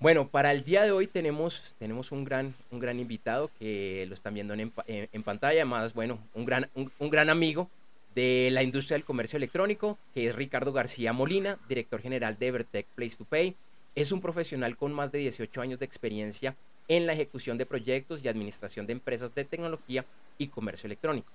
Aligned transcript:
Bueno, 0.00 0.28
para 0.28 0.52
el 0.52 0.62
día 0.62 0.84
de 0.84 0.92
hoy 0.92 1.08
tenemos, 1.08 1.74
tenemos 1.80 2.12
un, 2.12 2.22
gran, 2.22 2.54
un 2.70 2.78
gran 2.78 3.00
invitado 3.00 3.50
que 3.58 4.06
lo 4.06 4.14
están 4.14 4.32
viendo 4.32 4.54
en, 4.54 4.72
en, 4.86 5.22
pantalla, 5.24 5.64
más 5.64 5.92
bueno, 5.92 6.20
un 6.34 6.44
gran, 6.44 6.70
un, 6.76 7.10
gran 7.10 7.28
amigo 7.28 7.68
de 8.14 8.48
la 8.52 8.62
industria 8.62 8.94
del 8.94 9.04
comercio 9.04 9.38
electrónico, 9.38 9.98
que 10.14 10.28
es 10.28 10.36
Ricardo 10.36 10.72
García 10.72 11.12
Molina, 11.12 11.58
director 11.68 12.00
general 12.00 12.38
de 12.38 12.46
Evertech 12.46 12.86
Place 12.94 13.16
to 13.16 13.24
Pay. 13.24 13.56
Es 13.96 14.12
un 14.12 14.20
profesional 14.20 14.76
con 14.76 14.92
más 14.92 15.10
de 15.10 15.18
18 15.18 15.60
años 15.60 15.80
de 15.80 15.86
experiencia 15.86 16.54
en 16.86 17.04
la 17.04 17.14
ejecución 17.14 17.58
de 17.58 17.66
proyectos 17.66 18.24
y 18.24 18.28
administración 18.28 18.86
de 18.86 18.92
empresas 18.92 19.34
de 19.34 19.44
tecnología 19.44 20.04
y 20.38 20.46
comercio 20.46 20.86
electrónico. 20.86 21.32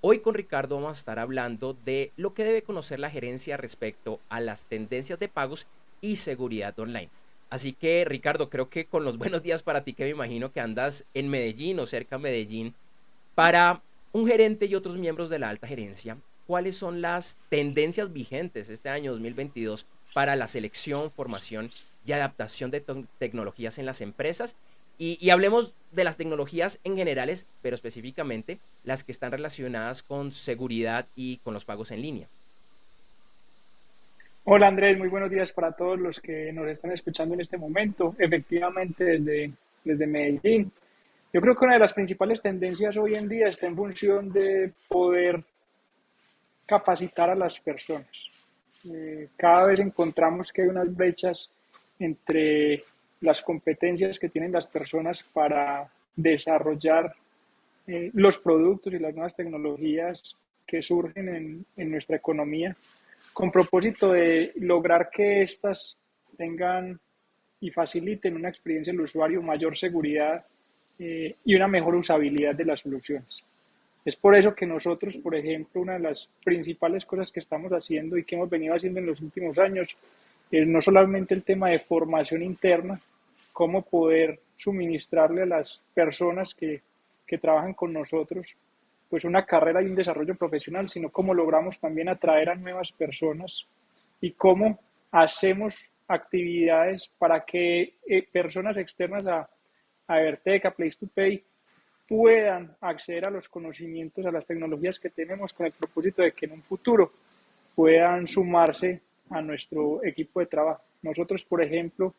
Hoy 0.00 0.20
con 0.20 0.34
Ricardo 0.34 0.76
vamos 0.76 0.96
a 0.96 1.00
estar 1.00 1.18
hablando 1.18 1.76
de 1.84 2.12
lo 2.16 2.32
que 2.32 2.44
debe 2.44 2.62
conocer 2.62 3.00
la 3.00 3.10
gerencia 3.10 3.58
respecto 3.58 4.18
a 4.30 4.40
las 4.40 4.64
tendencias 4.64 5.18
de 5.18 5.28
pagos 5.28 5.66
y 6.00 6.16
seguridad 6.16 6.78
online. 6.78 7.10
Así 7.50 7.72
que, 7.72 8.04
Ricardo, 8.04 8.50
creo 8.50 8.68
que 8.68 8.84
con 8.84 9.04
los 9.04 9.16
buenos 9.18 9.42
días 9.42 9.62
para 9.62 9.82
ti, 9.82 9.94
que 9.94 10.04
me 10.04 10.10
imagino 10.10 10.52
que 10.52 10.60
andas 10.60 11.04
en 11.14 11.28
Medellín 11.28 11.78
o 11.80 11.86
cerca 11.86 12.16
de 12.16 12.22
Medellín, 12.22 12.74
para 13.34 13.82
un 14.12 14.26
gerente 14.26 14.66
y 14.66 14.74
otros 14.74 14.96
miembros 14.96 15.30
de 15.30 15.38
la 15.38 15.48
alta 15.48 15.66
gerencia, 15.66 16.18
¿cuáles 16.46 16.76
son 16.76 17.00
las 17.00 17.38
tendencias 17.48 18.12
vigentes 18.12 18.68
este 18.68 18.88
año 18.88 19.12
2022 19.12 19.86
para 20.12 20.36
la 20.36 20.48
selección, 20.48 21.10
formación 21.10 21.70
y 22.04 22.12
adaptación 22.12 22.70
de 22.70 22.84
tecnologías 23.18 23.78
en 23.78 23.86
las 23.86 24.00
empresas? 24.00 24.56
Y, 25.00 25.30
hablemos 25.30 25.74
de 25.92 26.02
las 26.02 26.16
tecnologías 26.16 26.80
en 26.82 26.96
generales, 26.96 27.46
pero 27.62 27.76
específicamente 27.76 28.58
las 28.82 29.04
que 29.04 29.12
están 29.12 29.30
relacionadas 29.30 30.02
con 30.02 30.32
seguridad 30.32 31.06
y 31.14 31.36
con 31.38 31.54
los 31.54 31.64
pagos 31.64 31.92
en 31.92 32.02
línea. 32.02 32.26
Hola 34.50 34.68
Andrés, 34.68 34.96
muy 34.96 35.08
buenos 35.08 35.30
días 35.30 35.52
para 35.52 35.72
todos 35.72 36.00
los 36.00 36.20
que 36.20 36.50
nos 36.54 36.66
están 36.68 36.92
escuchando 36.92 37.34
en 37.34 37.42
este 37.42 37.58
momento. 37.58 38.16
Efectivamente, 38.18 39.04
desde, 39.04 39.52
desde 39.84 40.06
Medellín. 40.06 40.72
Yo 41.34 41.42
creo 41.42 41.54
que 41.54 41.66
una 41.66 41.74
de 41.74 41.80
las 41.80 41.92
principales 41.92 42.40
tendencias 42.40 42.96
hoy 42.96 43.14
en 43.14 43.28
día 43.28 43.48
está 43.48 43.66
en 43.66 43.76
función 43.76 44.32
de 44.32 44.72
poder 44.88 45.44
capacitar 46.64 47.28
a 47.28 47.34
las 47.34 47.60
personas. 47.60 48.08
Eh, 48.90 49.28
cada 49.36 49.66
vez 49.66 49.80
encontramos 49.80 50.50
que 50.50 50.62
hay 50.62 50.68
unas 50.68 50.96
brechas 50.96 51.50
entre 51.98 52.84
las 53.20 53.42
competencias 53.42 54.18
que 54.18 54.30
tienen 54.30 54.52
las 54.52 54.66
personas 54.66 55.22
para 55.24 55.90
desarrollar 56.16 57.14
eh, 57.86 58.10
los 58.14 58.38
productos 58.38 58.94
y 58.94 58.98
las 58.98 59.12
nuevas 59.14 59.36
tecnologías 59.36 60.34
que 60.66 60.80
surgen 60.80 61.28
en, 61.28 61.66
en 61.76 61.90
nuestra 61.90 62.16
economía 62.16 62.74
con 63.38 63.52
propósito 63.52 64.10
de 64.10 64.50
lograr 64.56 65.10
que 65.10 65.42
éstas 65.42 65.96
tengan 66.36 66.98
y 67.60 67.70
faciliten 67.70 68.34
una 68.34 68.48
experiencia 68.48 68.92
del 68.92 69.02
usuario, 69.02 69.40
mayor 69.40 69.78
seguridad 69.78 70.44
eh, 70.98 71.36
y 71.44 71.54
una 71.54 71.68
mejor 71.68 71.94
usabilidad 71.94 72.56
de 72.56 72.64
las 72.64 72.80
soluciones. 72.80 73.44
Es 74.04 74.16
por 74.16 74.34
eso 74.34 74.56
que 74.56 74.66
nosotros, 74.66 75.18
por 75.18 75.36
ejemplo, 75.36 75.80
una 75.80 75.92
de 75.92 76.00
las 76.00 76.28
principales 76.42 77.04
cosas 77.04 77.30
que 77.30 77.38
estamos 77.38 77.70
haciendo 77.70 78.18
y 78.18 78.24
que 78.24 78.34
hemos 78.34 78.50
venido 78.50 78.74
haciendo 78.74 78.98
en 78.98 79.06
los 79.06 79.20
últimos 79.20 79.56
años 79.56 79.96
es 80.50 80.66
no 80.66 80.82
solamente 80.82 81.32
el 81.32 81.44
tema 81.44 81.68
de 81.68 81.78
formación 81.78 82.42
interna, 82.42 83.00
cómo 83.52 83.82
poder 83.82 84.40
suministrarle 84.56 85.42
a 85.42 85.46
las 85.46 85.80
personas 85.94 86.56
que, 86.56 86.82
que 87.24 87.38
trabajan 87.38 87.74
con 87.74 87.92
nosotros 87.92 88.56
pues 89.08 89.24
una 89.24 89.44
carrera 89.44 89.82
y 89.82 89.86
un 89.86 89.94
desarrollo 89.94 90.34
profesional, 90.34 90.88
sino 90.88 91.10
cómo 91.10 91.34
logramos 91.34 91.78
también 91.80 92.08
atraer 92.08 92.50
a 92.50 92.54
nuevas 92.54 92.92
personas 92.92 93.66
y 94.20 94.32
cómo 94.32 94.78
hacemos 95.10 95.88
actividades 96.06 97.10
para 97.18 97.44
que 97.44 97.94
eh, 98.06 98.26
personas 98.30 98.76
externas 98.76 99.26
a, 99.26 99.48
a 100.06 100.20
Evertec, 100.20 100.74
Place 100.74 100.96
to 100.98 101.06
Pay, 101.14 101.42
puedan 102.08 102.74
acceder 102.80 103.26
a 103.26 103.30
los 103.30 103.48
conocimientos, 103.48 104.24
a 104.24 104.32
las 104.32 104.46
tecnologías 104.46 104.98
que 104.98 105.10
tenemos 105.10 105.52
con 105.52 105.66
el 105.66 105.72
propósito 105.72 106.22
de 106.22 106.32
que 106.32 106.46
en 106.46 106.52
un 106.52 106.62
futuro 106.62 107.12
puedan 107.74 108.26
sumarse 108.26 109.02
a 109.30 109.42
nuestro 109.42 110.02
equipo 110.02 110.40
de 110.40 110.46
trabajo. 110.46 110.82
Nosotros, 111.02 111.44
por 111.44 111.62
ejemplo, 111.62 112.14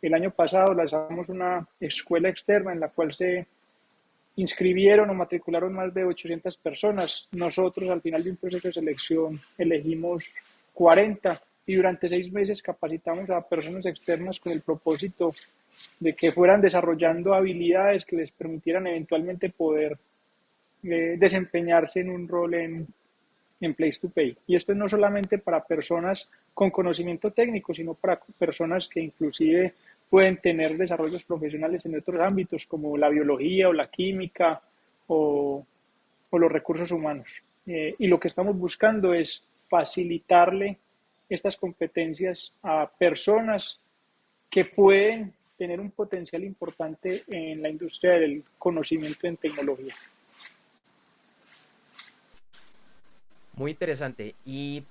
el 0.00 0.14
año 0.14 0.30
pasado 0.30 0.72
lanzamos 0.74 1.28
una 1.28 1.66
escuela 1.80 2.28
externa 2.28 2.72
en 2.72 2.80
la 2.80 2.88
cual 2.88 3.12
se 3.12 3.46
inscribieron 4.36 5.10
o 5.10 5.14
matricularon 5.14 5.72
más 5.74 5.92
de 5.92 6.04
800 6.04 6.56
personas. 6.56 7.28
Nosotros 7.32 7.90
al 7.90 8.00
final 8.00 8.24
de 8.24 8.30
un 8.30 8.36
proceso 8.36 8.68
de 8.68 8.74
selección 8.74 9.40
elegimos 9.58 10.32
40 10.74 11.40
y 11.66 11.74
durante 11.74 12.08
seis 12.08 12.32
meses 12.32 12.62
capacitamos 12.62 13.28
a 13.30 13.46
personas 13.46 13.86
externas 13.86 14.40
con 14.40 14.52
el 14.52 14.62
propósito 14.62 15.34
de 16.00 16.14
que 16.14 16.32
fueran 16.32 16.60
desarrollando 16.60 17.34
habilidades 17.34 18.04
que 18.04 18.16
les 18.16 18.30
permitieran 18.30 18.86
eventualmente 18.86 19.50
poder 19.50 19.98
eh, 20.82 21.16
desempeñarse 21.18 22.00
en 22.00 22.10
un 22.10 22.26
rol 22.26 22.54
en, 22.54 22.86
en 23.60 23.74
Place 23.74 24.00
to 24.00 24.08
Pay. 24.08 24.36
Y 24.46 24.56
esto 24.56 24.74
no 24.74 24.88
solamente 24.88 25.38
para 25.38 25.64
personas 25.64 26.28
con 26.52 26.70
conocimiento 26.70 27.30
técnico, 27.30 27.72
sino 27.72 27.94
para 27.94 28.20
personas 28.38 28.88
que 28.88 29.00
inclusive 29.00 29.74
pueden 30.12 30.36
tener 30.36 30.76
desarrollos 30.76 31.24
profesionales 31.24 31.86
en 31.86 31.96
otros 31.96 32.20
ámbitos 32.20 32.66
como 32.66 32.98
la 32.98 33.08
biología 33.08 33.70
o 33.70 33.72
la 33.72 33.88
química 33.90 34.60
o, 35.06 35.66
los 36.32 36.52
recursos 36.52 36.90
humanos. 36.90 37.42
Eh, 37.66 37.94
y 37.98 38.08
lo 38.08 38.20
que 38.20 38.28
estamos 38.28 38.54
buscando 38.58 39.14
es 39.14 39.42
facilitarle 39.70 40.76
estas 41.30 41.56
competencias 41.56 42.52
a 42.62 42.90
personas 42.98 43.78
que 44.50 44.66
pueden 44.66 45.32
tener 45.56 45.80
un 45.80 45.90
potencial 45.90 46.44
importante 46.44 47.24
en 47.26 47.62
la 47.62 47.70
industria 47.70 48.12
del 48.12 48.44
conocimiento 48.58 49.26
en 49.26 49.38
tecnología. 49.38 49.94
Muy 53.56 53.70
interesante. 53.70 54.34
Y 54.44 54.82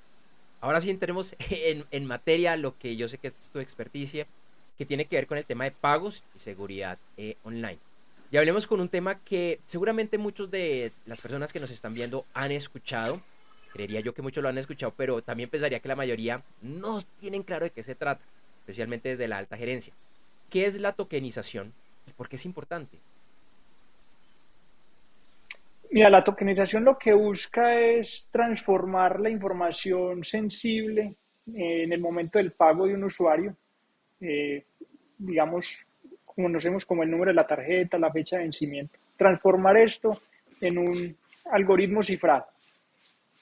ahora 0.62 0.82
sí 0.82 0.90
entremos 0.90 1.36
en, 1.52 1.86
en 1.92 2.06
materia, 2.06 2.58
lo 2.58 2.76
que 2.80 2.96
yo 2.96 3.08
sé 3.08 3.20
que 3.20 3.28
es 3.28 3.52
tu 3.52 3.60
experticia, 3.60 4.26
que 4.78 4.86
tiene 4.86 5.06
que 5.06 5.16
ver 5.16 5.28
con 5.28 5.38
el 5.38 5.46
tema 5.46 5.66
de 5.66 5.72
pagos 5.72 6.24
y 6.36 6.40
seguridad 6.40 6.98
eh, 7.18 7.38
online. 7.44 7.80
Y 8.32 8.38
hablemos 8.38 8.66
con 8.66 8.80
un 8.80 8.88
tema 8.88 9.20
que 9.20 9.60
seguramente 9.66 10.18
muchos 10.18 10.50
de 10.50 10.94
las 11.06 11.20
personas 11.20 11.52
que 11.52 11.60
nos 11.60 11.70
están 11.70 11.94
viendo 11.94 12.26
han 12.34 12.52
escuchado. 12.52 13.22
Creería 13.74 14.00
yo 14.00 14.14
que 14.14 14.22
muchos 14.22 14.42
lo 14.42 14.50
han 14.50 14.58
escuchado, 14.58 14.94
pero 14.96 15.22
también 15.22 15.50
pensaría 15.50 15.80
que 15.80 15.88
la 15.90 15.96
mayoría 15.96 16.42
no 16.62 17.02
tienen 17.20 17.44
claro 17.44 17.66
de 17.66 17.72
qué 17.72 17.84
se 17.84 17.96
trata, 17.96 18.22
especialmente 18.62 19.10
desde 19.10 19.28
la 19.28 19.38
alta 19.38 19.58
gerencia. 19.58 19.94
¿Qué 20.50 20.66
es 20.66 20.80
la 20.80 20.94
tokenización 20.94 21.74
y 22.08 22.12
por 22.12 22.30
qué 22.30 22.38
es 22.38 22.46
importante? 22.46 22.98
Mira, 25.92 26.10
la 26.10 26.24
tokenización 26.24 26.86
lo 26.86 26.98
que 26.98 27.12
busca 27.12 27.78
es 27.78 28.30
transformar 28.32 29.20
la 29.20 29.30
información 29.30 30.24
sensible 30.24 31.18
eh, 31.54 31.84
en 31.84 31.92
el 31.92 32.00
momento 32.00 32.38
del 32.38 32.54
pago 32.54 32.88
de 32.88 32.94
un 32.94 33.04
usuario 33.04 33.58
eh, 34.22 34.64
digamos, 35.18 35.86
conocemos 36.26 36.86
como 36.86 37.04
el 37.04 37.12
número 37.12 37.30
de 37.30 37.36
la 37.36 37.48
tarjeta, 37.48 37.98
la 37.98 38.12
fecha 38.12 38.38
de 38.38 38.44
vencimiento. 38.44 39.00
Transformar 39.18 39.78
esto 39.78 40.20
en 40.62 40.78
un 40.78 41.18
algoritmo 41.52 42.04
cifrado. 42.04 42.46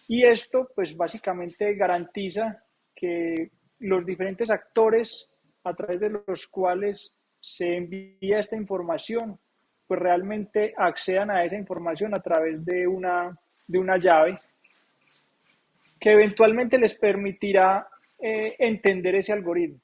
Y 0.07 0.23
esto, 0.23 0.69
pues 0.73 0.95
básicamente 0.97 1.75
garantiza 1.75 2.63
que 2.95 3.51
los 3.79 4.06
diferentes 4.06 4.50
actores 4.50 5.29
a 5.63 5.73
través 5.73 6.00
de 6.00 6.09
los 6.25 6.47
cuales 6.47 7.16
se 7.39 7.78
envía 7.78 8.39
esta 8.39 8.56
información, 8.56 9.38
pues 9.88 10.00
realmente 10.00 10.73
accedan 10.78 11.31
a 11.31 11.44
esa 11.44 11.56
información 11.56 12.13
a 12.13 12.22
través 12.22 12.63
de 12.66 12.88
una, 12.88 13.38
de 13.68 13.79
una 13.79 13.97
llave 13.97 14.39
que 16.00 16.12
eventualmente 16.12 16.77
les 16.77 16.95
permitirá 16.95 17.88
eh, 18.19 18.56
entender 18.57 19.15
ese 19.15 19.33
algoritmo. 19.33 19.80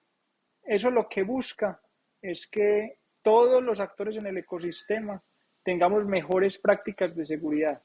Eso 0.65 0.89
lo 0.89 1.07
que 1.07 1.23
busca 1.23 1.79
es 2.21 2.47
que 2.47 2.97
todos 3.21 3.63
los 3.63 3.79
actores 3.79 4.17
en 4.17 4.27
el 4.27 4.37
ecosistema 4.37 5.21
tengamos 5.63 6.05
mejores 6.05 6.57
prácticas 6.57 7.15
de 7.15 7.25
seguridad, 7.25 7.81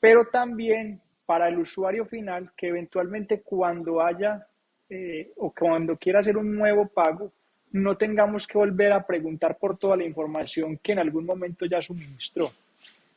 pero 0.00 0.26
también 0.26 1.00
para 1.24 1.48
el 1.48 1.58
usuario 1.58 2.06
final 2.06 2.52
que 2.56 2.68
eventualmente 2.68 3.40
cuando 3.40 4.02
haya 4.02 4.46
eh, 4.88 5.32
o 5.36 5.52
cuando 5.52 5.96
quiera 5.96 6.20
hacer 6.20 6.36
un 6.36 6.54
nuevo 6.54 6.86
pago, 6.86 7.32
no 7.72 7.96
tengamos 7.96 8.46
que 8.46 8.58
volver 8.58 8.92
a 8.92 9.04
preguntar 9.04 9.58
por 9.58 9.76
toda 9.76 9.96
la 9.96 10.04
información 10.04 10.78
que 10.82 10.92
en 10.92 11.00
algún 11.00 11.26
momento 11.26 11.66
ya 11.66 11.82
suministró. 11.82 12.48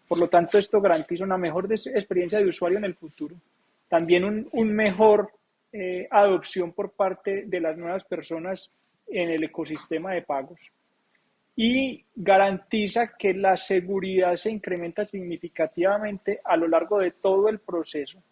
Por 0.07 0.17
lo 0.17 0.27
tanto, 0.27 0.57
esto 0.57 0.81
garantiza 0.81 1.23
una 1.23 1.37
mejor 1.37 1.71
experiencia 1.71 2.39
de 2.39 2.47
usuario 2.47 2.79
en 2.79 2.85
el 2.85 2.95
futuro, 2.95 3.35
también 3.87 4.23
un, 4.23 4.49
un 4.51 4.73
mejor 4.73 5.31
eh, 5.71 6.07
adopción 6.09 6.73
por 6.73 6.91
parte 6.91 7.43
de 7.45 7.59
las 7.59 7.77
nuevas 7.77 8.03
personas 8.03 8.71
en 9.11 9.29
el 9.29 9.43
ecosistema 9.43 10.13
de 10.13 10.21
pagos 10.21 10.59
y 11.55 12.05
garantiza 12.15 13.17
que 13.17 13.33
la 13.33 13.57
seguridad 13.57 14.35
se 14.37 14.49
incrementa 14.49 15.05
significativamente 15.05 16.39
a 16.43 16.55
lo 16.55 16.69
largo 16.69 16.99
de 16.99 17.11
todo 17.11 17.49
el 17.49 17.59
proceso, 17.59 18.23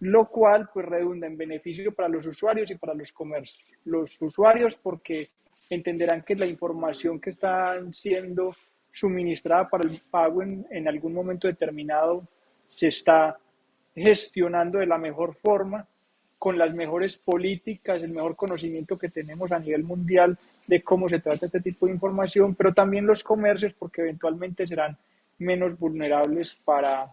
lo 0.00 0.26
cual 0.28 0.70
pues 0.72 0.86
redunda 0.86 1.26
en 1.26 1.36
beneficio 1.36 1.92
para 1.92 2.08
los 2.08 2.24
usuarios 2.24 2.70
y 2.70 2.76
para 2.76 2.94
los 2.94 3.12
comercios. 3.12 3.62
Los 3.84 4.20
usuarios 4.22 4.76
porque 4.76 5.28
entenderán 5.68 6.22
que 6.22 6.34
la 6.34 6.46
información 6.46 7.20
que 7.20 7.28
está 7.28 7.78
siendo 7.92 8.56
suministrada 8.90 9.68
para 9.68 9.86
el 9.86 10.00
pago 10.10 10.42
en, 10.42 10.66
en 10.70 10.88
algún 10.88 11.12
momento 11.12 11.48
determinado 11.48 12.26
se 12.70 12.88
está 12.88 13.38
gestionando 13.94 14.78
de 14.78 14.86
la 14.86 14.96
mejor 14.96 15.34
forma, 15.34 15.86
con 16.42 16.58
las 16.58 16.74
mejores 16.74 17.16
políticas, 17.16 18.02
el 18.02 18.10
mejor 18.10 18.34
conocimiento 18.34 18.98
que 18.98 19.08
tenemos 19.08 19.52
a 19.52 19.60
nivel 19.60 19.84
mundial 19.84 20.36
de 20.66 20.82
cómo 20.82 21.08
se 21.08 21.20
trata 21.20 21.46
este 21.46 21.60
tipo 21.60 21.86
de 21.86 21.92
información, 21.92 22.56
pero 22.56 22.74
también 22.74 23.06
los 23.06 23.22
comercios, 23.22 23.72
porque 23.74 24.00
eventualmente 24.00 24.66
serán 24.66 24.98
menos 25.38 25.78
vulnerables 25.78 26.56
para, 26.64 27.06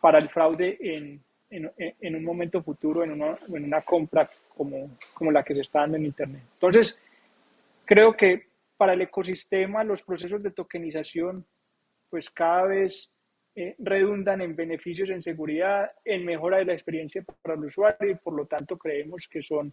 para 0.00 0.18
el 0.20 0.30
fraude 0.30 0.78
en, 0.80 1.20
en, 1.50 1.70
en 1.76 2.16
un 2.16 2.24
momento 2.24 2.62
futuro, 2.62 3.04
en 3.04 3.10
una, 3.10 3.36
en 3.46 3.62
una 3.62 3.82
compra 3.82 4.26
como, 4.56 4.96
como 5.12 5.30
la 5.30 5.42
que 5.42 5.54
se 5.54 5.60
está 5.60 5.80
dando 5.80 5.98
en 5.98 6.06
Internet. 6.06 6.42
Entonces, 6.54 7.04
creo 7.84 8.16
que 8.16 8.46
para 8.78 8.94
el 8.94 9.02
ecosistema 9.02 9.84
los 9.84 10.02
procesos 10.02 10.42
de 10.42 10.50
tokenización 10.50 11.44
pues 12.08 12.30
cada 12.30 12.64
vez 12.68 13.10
eh, 13.60 13.74
redundan 13.78 14.40
en 14.40 14.56
beneficios 14.56 15.10
en 15.10 15.22
seguridad, 15.22 15.92
en 16.02 16.24
mejora 16.24 16.56
de 16.56 16.64
la 16.64 16.72
experiencia 16.72 17.22
para 17.42 17.58
el 17.58 17.66
usuario 17.66 18.10
y 18.10 18.14
por 18.14 18.32
lo 18.32 18.46
tanto 18.46 18.78
creemos 18.78 19.28
que 19.28 19.42
son 19.42 19.70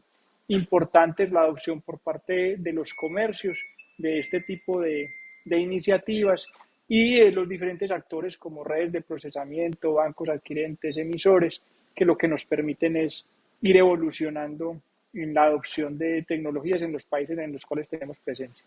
importantes 0.50 1.32
la 1.32 1.44
adopción 1.44 1.80
por 1.80 1.98
parte 2.00 2.58
de 2.58 2.74
los 2.74 2.94
comercios 2.94 3.64
de 3.98 4.20
este 4.20 4.42
tipo 4.42 4.82
de, 4.82 5.10
iniciativas 5.46 6.46
y 6.90 7.32
los 7.32 7.48
diferentes 7.48 7.90
actores 7.90 8.36
como 8.36 8.66
redes 8.66 8.92
de 8.92 9.00
procesamiento, 9.00 9.94
bancos 9.94 10.28
adquirentes, 10.28 10.98
emisores, 10.98 11.62
que 11.96 12.04
lo 12.04 12.18
que 12.18 12.28
nos 12.28 12.44
permiten 12.44 12.98
es 12.98 13.26
ir 13.62 13.78
evolucionando 13.78 14.82
en 15.14 15.34
la 15.34 15.46
adopción 15.46 15.98
de 15.98 16.24
tecnologías 16.24 16.82
en 16.82 16.92
los 16.92 17.04
países 17.04 17.38
en 17.38 17.54
los 17.54 17.66
cuales 17.66 17.88
tenemos 17.88 18.18
presencia. 18.20 18.66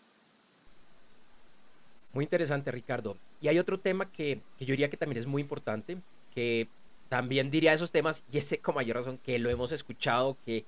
Muy 2.13 2.25
interesante, 2.25 2.71
Ricardo. 2.71 3.17
Y 3.41 3.47
hay 3.47 3.59
otro 3.59 3.79
tema 3.79 4.11
que, 4.11 4.39
que, 4.57 4.65
yo 4.65 4.73
diría 4.73 4.89
que 4.89 4.97
también 4.97 5.19
es 5.19 5.27
muy 5.27 5.41
importante, 5.41 5.97
que 6.33 6.67
también 7.09 7.51
diría 7.51 7.73
esos 7.73 7.91
temas, 7.91 8.23
y 8.31 8.37
ese 8.37 8.57
con 8.57 8.75
mayor 8.75 8.97
razón, 8.97 9.17
que 9.17 9.39
lo 9.39 9.49
hemos 9.49 9.71
escuchado, 9.71 10.37
que 10.45 10.65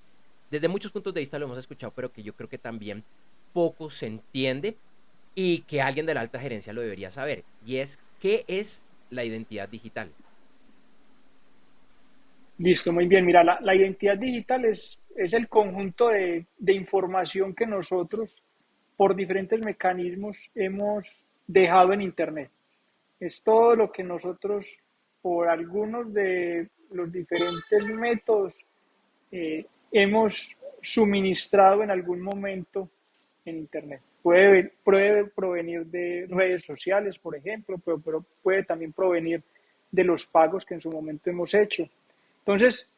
desde 0.51 0.67
muchos 0.67 0.91
puntos 0.91 1.13
de 1.13 1.21
vista 1.21 1.39
lo 1.39 1.45
hemos 1.45 1.57
escuchado, 1.57 1.91
pero 1.95 2.11
que 2.11 2.23
yo 2.23 2.33
creo 2.33 2.49
que 2.49 2.57
también 2.57 3.03
poco 3.53 3.89
se 3.89 4.07
entiende 4.07 4.75
y 5.35 5.59
que 5.59 5.81
alguien 5.81 6.05
de 6.05 6.13
la 6.13 6.21
alta 6.21 6.39
gerencia 6.39 6.73
lo 6.73 6.81
debería 6.81 7.11
saber, 7.11 7.43
y 7.65 7.77
es 7.77 7.99
qué 8.19 8.45
es 8.47 8.83
la 9.09 9.23
identidad 9.23 9.69
digital. 9.69 10.11
Listo, 12.57 12.93
muy 12.93 13.07
bien. 13.07 13.25
Mira, 13.25 13.43
la, 13.43 13.59
la 13.61 13.75
identidad 13.75 14.17
digital 14.17 14.65
es, 14.65 14.99
es 15.15 15.33
el 15.33 15.47
conjunto 15.47 16.09
de, 16.09 16.45
de 16.57 16.73
información 16.73 17.55
que 17.55 17.65
nosotros, 17.65 18.43
por 18.95 19.15
diferentes 19.15 19.59
mecanismos, 19.59 20.37
hemos 20.55 21.22
dejado 21.47 21.93
en 21.93 22.01
Internet. 22.01 22.49
Es 23.19 23.41
todo 23.41 23.75
lo 23.75 23.91
que 23.91 24.03
nosotros, 24.03 24.67
por 25.21 25.47
algunos 25.47 26.13
de 26.13 26.67
los 26.91 27.11
diferentes 27.11 27.85
métodos, 27.85 28.55
eh, 29.31 29.65
hemos 29.91 30.49
suministrado 30.81 31.83
en 31.83 31.91
algún 31.91 32.21
momento 32.21 32.89
en 33.45 33.57
Internet. 33.57 34.01
Puede, 34.21 34.71
puede, 34.83 35.25
provenir 35.25 35.85
de 35.85 36.27
redes 36.29 36.65
sociales, 36.65 37.17
por 37.17 37.35
ejemplo, 37.35 37.77
pero, 37.83 37.99
pero 37.99 38.25
puede 38.41 38.63
también 38.63 38.93
provenir 38.93 39.43
de 39.91 40.03
los 40.03 40.25
pagos 40.25 40.65
que 40.65 40.75
en 40.75 40.81
su 40.81 40.91
momento 40.91 41.29
hemos 41.29 41.53
hecho. 41.53 41.87
Entonces, 42.39 42.91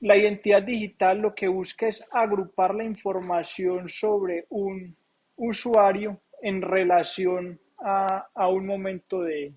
la 0.00 0.16
identidad 0.16 0.62
digital 0.62 1.18
lo 1.18 1.34
que 1.34 1.48
busca 1.48 1.88
es 1.88 2.08
agrupar 2.12 2.74
la 2.74 2.84
información 2.84 3.88
sobre 3.88 4.46
un 4.50 4.94
usuario 5.38 6.20
en 6.42 6.62
relación 6.62 7.58
a, 7.78 8.28
a 8.34 8.48
un 8.48 8.66
momento 8.66 9.22
de, 9.22 9.52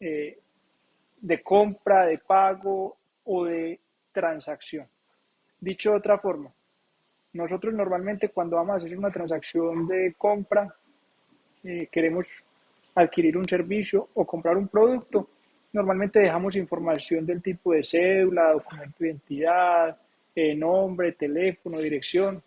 eh, 0.00 0.38
de 1.20 1.42
compra, 1.42 2.06
de 2.06 2.18
pago 2.18 2.96
o 3.24 3.44
de 3.44 3.80
transacción. 4.12 4.86
Dicho 5.60 5.90
de 5.90 5.96
otra 5.96 6.18
forma, 6.18 6.52
nosotros 7.32 7.74
normalmente 7.74 8.28
cuando 8.28 8.56
vamos 8.56 8.74
a 8.74 8.76
hacer 8.78 8.96
una 8.96 9.10
transacción 9.10 9.86
de 9.86 10.14
compra, 10.16 10.74
eh, 11.64 11.88
queremos 11.90 12.42
adquirir 12.94 13.36
un 13.36 13.48
servicio 13.48 14.08
o 14.14 14.26
comprar 14.26 14.56
un 14.56 14.68
producto, 14.68 15.28
normalmente 15.72 16.20
dejamos 16.20 16.56
información 16.56 17.26
del 17.26 17.42
tipo 17.42 17.72
de 17.72 17.84
cédula, 17.84 18.52
documento 18.52 18.96
de 18.98 19.08
identidad, 19.08 19.96
eh, 20.34 20.54
nombre, 20.54 21.12
teléfono, 21.12 21.78
dirección. 21.78 22.42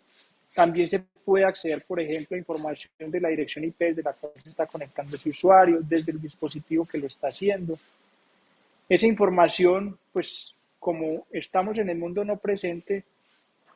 También 0.54 0.90
se 0.90 1.04
puede 1.24 1.44
acceder, 1.44 1.84
por 1.86 2.00
ejemplo, 2.00 2.34
a 2.34 2.38
información 2.38 3.10
de 3.10 3.20
la 3.20 3.28
dirección 3.28 3.64
IP 3.64 3.94
de 3.94 4.02
la 4.02 4.12
cual 4.12 4.32
se 4.42 4.48
está 4.48 4.66
conectando 4.66 5.16
ese 5.16 5.30
usuario, 5.30 5.80
desde 5.80 6.12
el 6.12 6.20
dispositivo 6.20 6.84
que 6.84 6.98
lo 6.98 7.06
está 7.06 7.28
haciendo. 7.28 7.78
Esa 8.88 9.06
información, 9.06 9.98
pues 10.12 10.54
como 10.78 11.26
estamos 11.30 11.78
en 11.78 11.88
el 11.88 11.98
mundo 11.98 12.24
no 12.24 12.36
presente, 12.36 13.04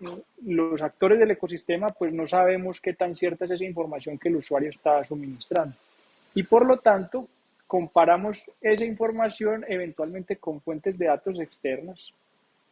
eh, 0.01 0.23
los 0.45 0.83
actores 0.83 1.19
del 1.19 1.31
ecosistema, 1.31 1.91
pues 1.91 2.13
no 2.13 2.27
sabemos 2.27 2.81
qué 2.81 2.93
tan 2.93 3.15
cierta 3.15 3.45
es 3.45 3.53
esa 3.53 3.65
información 3.65 4.19
que 4.19 4.29
el 4.29 4.37
usuario 4.37 4.71
está 4.71 5.05
suministrando. 5.05 5.75
Y 6.35 6.43
por 6.43 6.67
lo 6.67 6.79
tanto, 6.79 7.29
comparamos 7.67 8.51
esa 8.61 8.85
información 8.85 9.65
eventualmente 9.69 10.37
con 10.37 10.61
fuentes 10.61 10.99
de 10.99 11.07
datos 11.07 11.41
externas, 11.41 12.13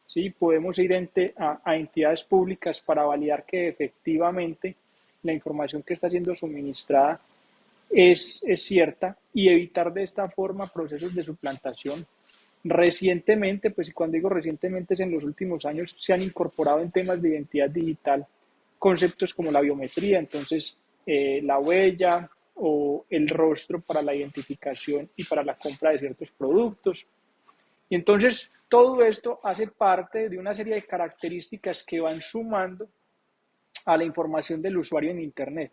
¿sí? 0.06 0.30
Podemos 0.30 0.78
ir 0.78 0.94
a, 1.36 1.60
a, 1.64 1.76
entidades 1.76 2.24
públicas 2.24 2.80
para 2.80 3.04
validar 3.04 3.44
que 3.44 3.68
efectivamente 3.68 4.74
la 5.22 5.32
información 5.32 5.82
que 5.82 5.94
está 5.94 6.08
siendo 6.10 6.34
suministrada 6.34 7.20
es, 7.90 8.42
es 8.44 8.62
cierta 8.62 9.16
y 9.32 9.48
evitar 9.48 9.92
de 9.92 10.04
esta 10.04 10.28
forma 10.28 10.66
procesos 10.66 11.14
de 11.14 11.22
suplantación. 11.22 12.04
Recientemente, 12.64 13.70
pues 13.70 13.88
y 13.88 13.92
cuando 13.92 14.14
digo 14.14 14.28
recientemente 14.28 14.94
es 14.94 15.00
en 15.00 15.10
los 15.10 15.24
últimos 15.24 15.64
años, 15.64 15.96
se 15.98 16.12
han 16.12 16.22
incorporado 16.22 16.80
en 16.80 16.90
temas 16.90 17.20
de 17.20 17.30
identidad 17.30 17.68
digital 17.68 18.26
conceptos 18.78 19.32
como 19.32 19.50
la 19.50 19.60
biometría, 19.60 20.18
entonces 20.18 20.76
eh, 21.06 21.40
la 21.42 21.58
huella 21.58 22.28
o 22.56 23.04
el 23.10 23.28
rostro 23.28 23.80
para 23.80 24.02
la 24.02 24.14
identificación 24.14 25.08
y 25.16 25.24
para 25.24 25.42
la 25.42 25.56
compra 25.56 25.90
de 25.90 25.98
ciertos 25.98 26.30
productos. 26.30 27.06
Y 27.88 27.96
entonces 27.96 28.50
todo 28.68 29.04
esto 29.04 29.40
hace 29.42 29.68
parte 29.68 30.28
de 30.28 30.38
una 30.38 30.54
serie 30.54 30.74
de 30.74 30.86
características 30.86 31.84
que 31.84 32.00
van 32.00 32.20
sumando 32.20 32.88
a 33.86 33.96
la 33.96 34.04
información 34.04 34.62
del 34.62 34.78
usuario 34.78 35.10
en 35.10 35.20
Internet. 35.20 35.72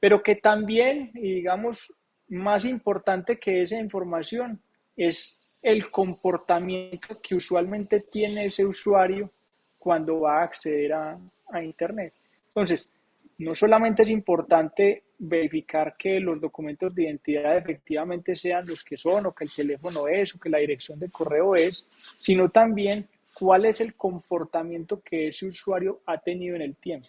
Pero 0.00 0.22
que 0.22 0.36
también, 0.36 1.10
digamos, 1.14 1.94
más 2.28 2.64
importante 2.64 3.38
que 3.38 3.62
esa 3.62 3.78
información 3.78 4.60
es 4.96 5.58
el 5.62 5.90
comportamiento 5.90 7.16
que 7.22 7.34
usualmente 7.34 8.00
tiene 8.00 8.46
ese 8.46 8.66
usuario 8.66 9.30
cuando 9.78 10.20
va 10.20 10.40
a 10.40 10.44
acceder 10.44 10.92
a, 10.92 11.18
a 11.50 11.62
Internet. 11.62 12.12
Entonces, 12.48 12.90
no 13.38 13.54
solamente 13.54 14.02
es 14.02 14.10
importante 14.10 15.02
verificar 15.18 15.96
que 15.96 16.20
los 16.20 16.40
documentos 16.40 16.94
de 16.94 17.04
identidad 17.04 17.56
efectivamente 17.56 18.34
sean 18.34 18.66
los 18.66 18.84
que 18.84 18.96
son, 18.96 19.26
o 19.26 19.32
que 19.32 19.44
el 19.44 19.52
teléfono 19.52 20.06
es, 20.06 20.34
o 20.34 20.40
que 20.40 20.50
la 20.50 20.58
dirección 20.58 20.98
de 20.98 21.10
correo 21.10 21.54
es, 21.54 21.86
sino 22.16 22.48
también 22.50 23.08
cuál 23.38 23.64
es 23.64 23.80
el 23.80 23.94
comportamiento 23.94 25.00
que 25.02 25.28
ese 25.28 25.46
usuario 25.46 26.00
ha 26.06 26.18
tenido 26.18 26.54
en 26.56 26.62
el 26.62 26.76
tiempo, 26.76 27.08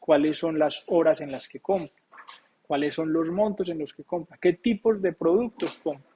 cuáles 0.00 0.38
son 0.38 0.58
las 0.58 0.84
horas 0.88 1.20
en 1.20 1.30
las 1.30 1.48
que 1.48 1.60
compra, 1.60 1.94
cuáles 2.66 2.94
son 2.94 3.12
los 3.12 3.30
montos 3.30 3.68
en 3.68 3.78
los 3.78 3.92
que 3.92 4.02
compra, 4.02 4.38
qué 4.40 4.54
tipos 4.54 5.00
de 5.00 5.12
productos 5.12 5.78
compra. 5.78 6.10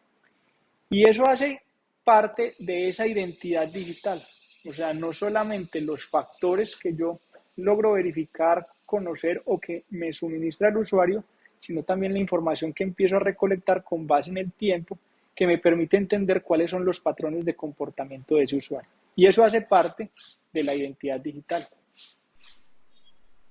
Y 0.90 1.08
eso 1.08 1.28
hace 1.28 1.62
parte 2.02 2.54
de 2.58 2.88
esa 2.88 3.06
identidad 3.06 3.68
digital. 3.68 4.20
O 4.68 4.72
sea, 4.72 4.92
no 4.92 5.12
solamente 5.12 5.80
los 5.80 6.04
factores 6.04 6.76
que 6.76 6.94
yo 6.94 7.20
logro 7.56 7.92
verificar 7.92 8.66
conocer 8.88 9.42
o 9.44 9.60
que 9.60 9.84
me 9.90 10.14
suministra 10.14 10.70
el 10.70 10.78
usuario, 10.78 11.22
sino 11.58 11.82
también 11.82 12.14
la 12.14 12.18
información 12.18 12.72
que 12.72 12.84
empiezo 12.84 13.16
a 13.16 13.20
recolectar 13.20 13.84
con 13.84 14.06
base 14.06 14.30
en 14.30 14.38
el 14.38 14.50
tiempo 14.50 14.98
que 15.36 15.46
me 15.46 15.58
permite 15.58 15.98
entender 15.98 16.42
cuáles 16.42 16.70
son 16.70 16.86
los 16.86 16.98
patrones 16.98 17.44
de 17.44 17.54
comportamiento 17.54 18.36
de 18.36 18.44
ese 18.44 18.56
usuario. 18.56 18.88
Y 19.14 19.26
eso 19.26 19.44
hace 19.44 19.60
parte 19.60 20.10
de 20.52 20.62
la 20.62 20.74
identidad 20.74 21.20
digital. 21.20 21.62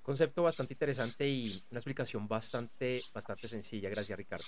Concepto 0.02 0.42
bastante 0.42 0.74
interesante 0.74 1.28
y 1.30 1.62
una 1.70 1.80
explicación 1.80 2.28
bastante, 2.28 3.00
bastante 3.14 3.48
sencilla. 3.48 3.90
Gracias, 3.90 4.18
Ricardo. 4.18 4.46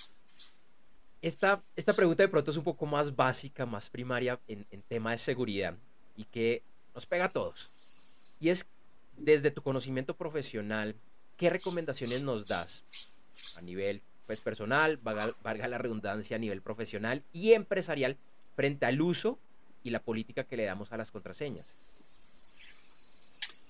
Esta, 1.22 1.62
esta 1.76 1.92
pregunta 1.92 2.24
de 2.24 2.28
pronto 2.28 2.50
es 2.50 2.56
un 2.56 2.64
poco 2.64 2.84
más 2.84 3.14
básica, 3.14 3.64
más 3.64 3.88
primaria 3.90 4.40
en, 4.48 4.66
en 4.72 4.82
tema 4.82 5.12
de 5.12 5.18
seguridad 5.18 5.76
y 6.16 6.24
que 6.24 6.62
nos 6.96 7.06
pega 7.06 7.26
a 7.26 7.28
todos. 7.28 8.34
Y 8.40 8.48
es 8.48 8.66
desde 9.20 9.50
tu 9.50 9.62
conocimiento 9.62 10.14
profesional, 10.14 10.96
¿qué 11.36 11.50
recomendaciones 11.50 12.22
nos 12.22 12.46
das 12.46 12.84
a 13.56 13.60
nivel 13.60 14.02
pues, 14.26 14.40
personal, 14.40 14.96
valga, 14.96 15.68
la 15.68 15.78
redundancia, 15.78 16.36
a 16.36 16.38
nivel 16.38 16.62
profesional 16.62 17.22
y 17.32 17.52
empresarial 17.52 18.16
frente 18.56 18.86
al 18.86 19.00
uso 19.00 19.38
y 19.82 19.90
la 19.90 20.00
política 20.00 20.44
que 20.44 20.56
le 20.56 20.64
damos 20.64 20.92
a 20.92 20.96
las 20.96 21.10
contraseñas? 21.10 21.86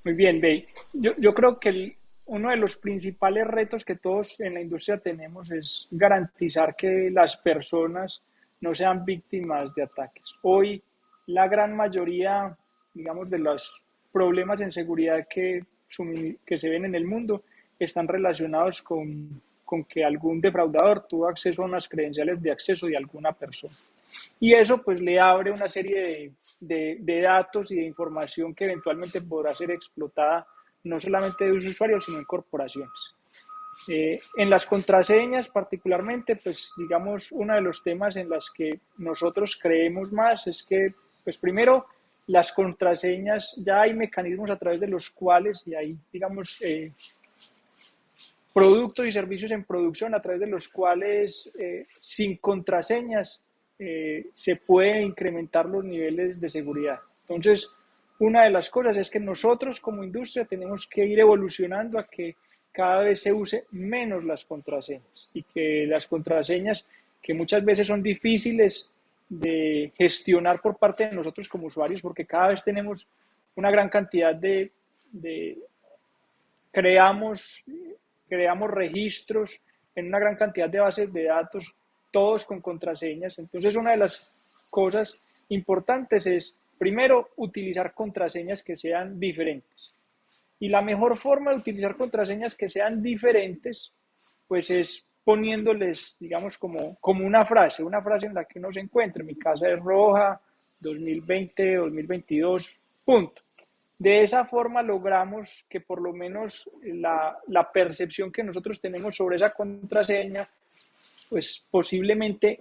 Muy 0.04 0.14
bien, 0.14 0.40
Bey. 0.40 0.64
Yo, 0.94 1.12
yo 1.18 1.34
creo 1.34 1.58
que 1.58 1.92
uno 2.26 2.50
de 2.50 2.56
los 2.56 2.76
principales 2.76 3.46
retos 3.46 3.84
que 3.84 3.96
todos 3.96 4.38
en 4.40 4.54
la 4.54 4.60
industria 4.60 4.98
tenemos 4.98 5.50
es 5.50 5.86
garantizar 5.90 6.76
que 6.76 7.10
las 7.10 7.36
personas 7.36 8.22
no 8.60 8.74
sean 8.74 9.04
víctimas 9.04 9.74
de 9.74 9.82
ataques. 9.82 10.24
Hoy 10.42 10.82
la 11.26 11.48
gran 11.48 11.74
mayoría, 11.74 12.56
digamos, 12.94 13.28
de 13.30 13.38
los 13.38 13.72
problemas 14.12 14.60
en 14.60 14.72
seguridad 14.72 15.26
que, 15.28 15.64
que 16.46 16.58
se 16.58 16.68
ven 16.68 16.84
en 16.84 16.94
el 16.94 17.04
mundo 17.04 17.44
están 17.78 18.06
relacionados 18.06 18.82
con, 18.82 19.40
con 19.64 19.84
que 19.84 20.04
algún 20.04 20.40
defraudador 20.40 21.06
tuvo 21.06 21.28
acceso 21.28 21.62
a 21.62 21.66
unas 21.66 21.88
credenciales 21.88 22.42
de 22.42 22.50
acceso 22.50 22.86
de 22.86 22.96
alguna 22.96 23.32
persona. 23.32 23.74
Y 24.40 24.52
eso 24.52 24.78
pues 24.82 25.00
le 25.00 25.20
abre 25.20 25.50
una 25.50 25.68
serie 25.68 26.34
de, 26.60 26.98
de, 27.00 27.20
datos 27.20 27.70
y 27.70 27.76
de 27.76 27.84
información 27.84 28.54
que 28.54 28.64
eventualmente 28.64 29.20
podrá 29.20 29.54
ser 29.54 29.70
explotada 29.70 30.46
no 30.84 30.98
solamente 30.98 31.44
de 31.44 31.52
usuarios, 31.52 32.04
sino 32.04 32.18
en 32.18 32.24
corporaciones. 32.24 32.90
Eh, 33.88 34.18
en 34.36 34.50
las 34.50 34.66
contraseñas 34.66 35.48
particularmente, 35.48 36.36
pues 36.36 36.72
digamos, 36.76 37.32
uno 37.32 37.54
de 37.54 37.60
los 37.60 37.82
temas 37.82 38.16
en 38.16 38.28
los 38.28 38.50
que 38.50 38.80
nosotros 38.98 39.58
creemos 39.60 40.12
más 40.12 40.46
es 40.46 40.64
que, 40.64 40.92
pues 41.22 41.38
primero, 41.38 41.86
las 42.30 42.52
contraseñas, 42.52 43.56
ya 43.56 43.82
hay 43.82 43.92
mecanismos 43.92 44.50
a 44.50 44.56
través 44.56 44.80
de 44.80 44.86
los 44.86 45.10
cuales, 45.10 45.64
y 45.66 45.74
hay, 45.74 45.96
digamos, 46.12 46.62
eh, 46.62 46.92
productos 48.54 49.06
y 49.06 49.12
servicios 49.12 49.50
en 49.50 49.64
producción 49.64 50.14
a 50.14 50.22
través 50.22 50.40
de 50.40 50.46
los 50.46 50.68
cuales 50.68 51.52
eh, 51.58 51.86
sin 52.00 52.36
contraseñas 52.36 53.42
eh, 53.80 54.28
se 54.32 54.56
puede 54.56 55.02
incrementar 55.02 55.66
los 55.66 55.84
niveles 55.84 56.40
de 56.40 56.48
seguridad. 56.48 57.00
Entonces, 57.28 57.68
una 58.20 58.44
de 58.44 58.50
las 58.50 58.70
cosas 58.70 58.96
es 58.96 59.10
que 59.10 59.18
nosotros 59.18 59.80
como 59.80 60.04
industria 60.04 60.44
tenemos 60.44 60.86
que 60.86 61.04
ir 61.04 61.18
evolucionando 61.18 61.98
a 61.98 62.06
que 62.06 62.36
cada 62.70 63.00
vez 63.00 63.22
se 63.22 63.32
use 63.32 63.64
menos 63.72 64.24
las 64.24 64.44
contraseñas 64.44 65.30
y 65.34 65.42
que 65.42 65.84
las 65.88 66.06
contraseñas 66.06 66.86
que 67.20 67.34
muchas 67.34 67.64
veces 67.64 67.88
son 67.88 68.04
difíciles 68.04 68.92
de 69.30 69.92
gestionar 69.96 70.60
por 70.60 70.76
parte 70.76 71.08
de 71.08 71.14
nosotros 71.14 71.48
como 71.48 71.68
usuarios 71.68 72.02
porque 72.02 72.26
cada 72.26 72.48
vez 72.48 72.62
tenemos 72.64 73.08
una 73.54 73.70
gran 73.70 73.88
cantidad 73.88 74.34
de, 74.34 74.72
creamos 76.72 77.64
creamos 78.28 78.70
registros 78.70 79.60
en 79.94 80.06
una 80.06 80.18
gran 80.18 80.36
cantidad 80.36 80.68
de 80.68 80.80
bases 80.80 81.12
de 81.12 81.24
datos, 81.24 81.76
todos 82.10 82.44
con 82.44 82.60
contraseñas. 82.60 83.38
Entonces, 83.38 83.74
una 83.76 83.90
de 83.90 83.96
las 83.98 84.68
cosas 84.70 85.44
importantes 85.48 86.26
es, 86.26 86.56
primero, 86.78 87.30
utilizar 87.36 87.92
contraseñas 87.92 88.62
que 88.62 88.76
sean 88.76 89.18
diferentes. 89.18 89.92
Y 90.60 90.68
la 90.68 90.80
mejor 90.80 91.16
forma 91.16 91.50
de 91.50 91.58
utilizar 91.58 91.96
contraseñas 91.96 92.54
que 92.54 92.68
sean 92.68 93.02
diferentes, 93.02 93.92
pues 94.46 94.70
es 94.70 95.06
poniéndoles, 95.24 96.16
digamos, 96.18 96.56
como, 96.58 96.96
como 97.00 97.26
una 97.26 97.44
frase, 97.44 97.82
una 97.82 98.02
frase 98.02 98.26
en 98.26 98.34
la 98.34 98.44
que 98.44 98.58
uno 98.58 98.72
se 98.72 98.80
encuentre. 98.80 99.22
Mi 99.22 99.36
casa 99.36 99.68
es 99.68 99.78
roja, 99.78 100.40
2020, 100.80 101.76
2022, 101.76 103.02
punto. 103.04 103.42
De 103.98 104.22
esa 104.22 104.46
forma 104.46 104.82
logramos 104.82 105.66
que 105.68 105.80
por 105.80 106.00
lo 106.00 106.12
menos 106.12 106.70
la, 106.82 107.38
la, 107.48 107.70
percepción 107.70 108.32
que 108.32 108.42
nosotros 108.42 108.80
tenemos 108.80 109.14
sobre 109.14 109.36
esa 109.36 109.50
contraseña, 109.50 110.48
pues 111.28 111.66
posiblemente 111.70 112.60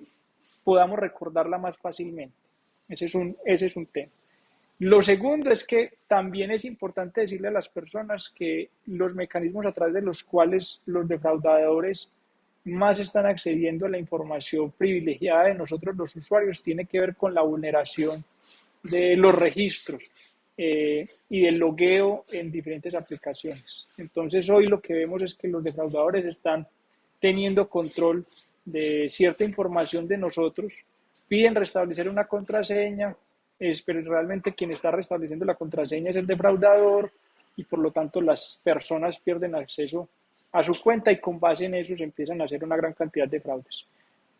podamos 0.63 0.99
recordarla 0.99 1.57
más 1.57 1.77
fácilmente. 1.77 2.35
Ese 2.89 3.05
es 3.05 3.15
un, 3.15 3.33
ese 3.45 3.67
es 3.67 3.77
un 3.77 3.85
tema. 3.85 4.11
Lo 4.79 5.01
segundo 5.01 5.51
es 5.51 5.63
que 5.65 5.99
también 6.07 6.51
es 6.51 6.65
importante 6.65 7.21
decirle 7.21 7.49
a 7.49 7.51
las 7.51 7.69
personas 7.69 8.33
que 8.35 8.69
los 8.87 9.13
mecanismos 9.13 9.65
a 9.65 9.73
través 9.73 9.93
de 9.93 10.01
los 10.01 10.23
cuales 10.23 10.81
los 10.85 11.07
defraudadores 11.07 12.09
más 12.65 12.99
están 12.99 13.25
accediendo 13.25 13.85
a 13.85 13.89
la 13.89 13.97
información 13.97 14.71
privilegiada 14.71 15.45
de 15.45 15.55
nosotros 15.55 15.95
los 15.95 16.15
usuarios 16.15 16.61
tiene 16.61 16.85
que 16.85 16.99
ver 16.99 17.15
con 17.15 17.33
la 17.33 17.41
vulneración 17.41 18.23
de 18.83 19.15
los 19.15 19.35
registros 19.35 20.35
eh, 20.57 21.05
y 21.29 21.41
del 21.41 21.57
logueo 21.57 22.25
en 22.31 22.51
diferentes 22.51 22.93
aplicaciones. 22.93 23.87
Entonces 23.97 24.49
hoy 24.49 24.67
lo 24.67 24.81
que 24.81 24.93
vemos 24.93 25.21
es 25.21 25.35
que 25.35 25.47
los 25.47 25.63
defraudadores 25.63 26.25
están 26.25 26.67
teniendo 27.19 27.69
control 27.69 28.25
de 28.65 29.09
cierta 29.11 29.43
información 29.43 30.07
de 30.07 30.17
nosotros, 30.17 30.83
piden 31.27 31.55
restablecer 31.55 32.09
una 32.09 32.25
contraseña, 32.25 33.15
pero 33.85 34.01
realmente 34.01 34.53
quien 34.53 34.71
está 34.71 34.91
restableciendo 34.91 35.45
la 35.45 35.55
contraseña 35.55 36.11
es 36.11 36.15
el 36.15 36.27
defraudador 36.27 37.11
y 37.55 37.63
por 37.63 37.79
lo 37.79 37.91
tanto 37.91 38.21
las 38.21 38.59
personas 38.63 39.19
pierden 39.19 39.55
acceso 39.55 40.07
a 40.51 40.63
su 40.63 40.79
cuenta 40.81 41.11
y 41.11 41.19
con 41.19 41.39
base 41.39 41.65
en 41.65 41.75
eso 41.75 41.95
se 41.95 42.03
empiezan 42.03 42.41
a 42.41 42.45
hacer 42.45 42.63
una 42.63 42.77
gran 42.77 42.93
cantidad 42.93 43.27
de 43.27 43.39
fraudes. 43.39 43.85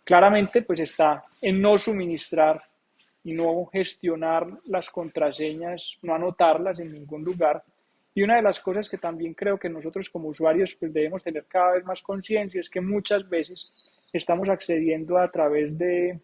Claramente 0.04 0.62
pues 0.64 0.80
está 0.80 1.24
en 1.42 1.62
no 1.62 1.78
suministrar 1.78 2.64
y 3.24 3.34
no 3.34 3.66
gestionar 3.66 4.48
las 4.66 4.90
contraseñas, 4.90 5.98
no 6.02 6.16
anotarlas 6.16 6.80
en 6.80 6.94
ningún 6.94 7.24
lugar. 7.24 7.64
Y 8.16 8.24
una 8.24 8.38
de 8.38 8.42
las 8.42 8.60
cosas 8.60 8.90
que 8.90 8.98
también 8.98 9.34
creo 9.34 9.60
que 9.60 9.70
nosotros 9.70 10.10
como 10.10 10.30
usuarios 10.30 10.76
pues 10.76 10.92
debemos 10.92 11.24
tener 11.24 11.46
cada 11.46 11.74
vez 11.74 11.86
más 11.86 12.02
conciencia 12.02 12.60
es 12.60 12.70
que 12.70 12.82
muchas 12.82 13.28
veces 13.30 13.72
estamos 14.12 14.50
accediendo 14.50 15.18
a 15.18 15.30
través 15.30 15.78
de, 15.78 16.20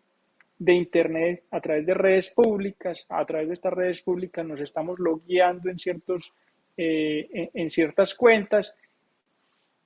de 0.58 0.74
Internet, 0.74 1.44
a 1.52 1.62
través 1.62 1.86
de 1.86 1.94
redes 1.94 2.32
públicas, 2.32 3.06
a 3.08 3.24
través 3.26 3.50
de 3.50 3.54
estas 3.54 3.74
redes 3.74 4.02
públicas 4.02 4.46
nos 4.46 4.60
estamos 4.60 4.98
logueando 4.98 5.70
en, 5.70 5.78
ciertos, 5.78 6.34
eh, 6.76 7.52
en 7.54 7.70
ciertas 7.70 8.16
cuentas 8.16 8.74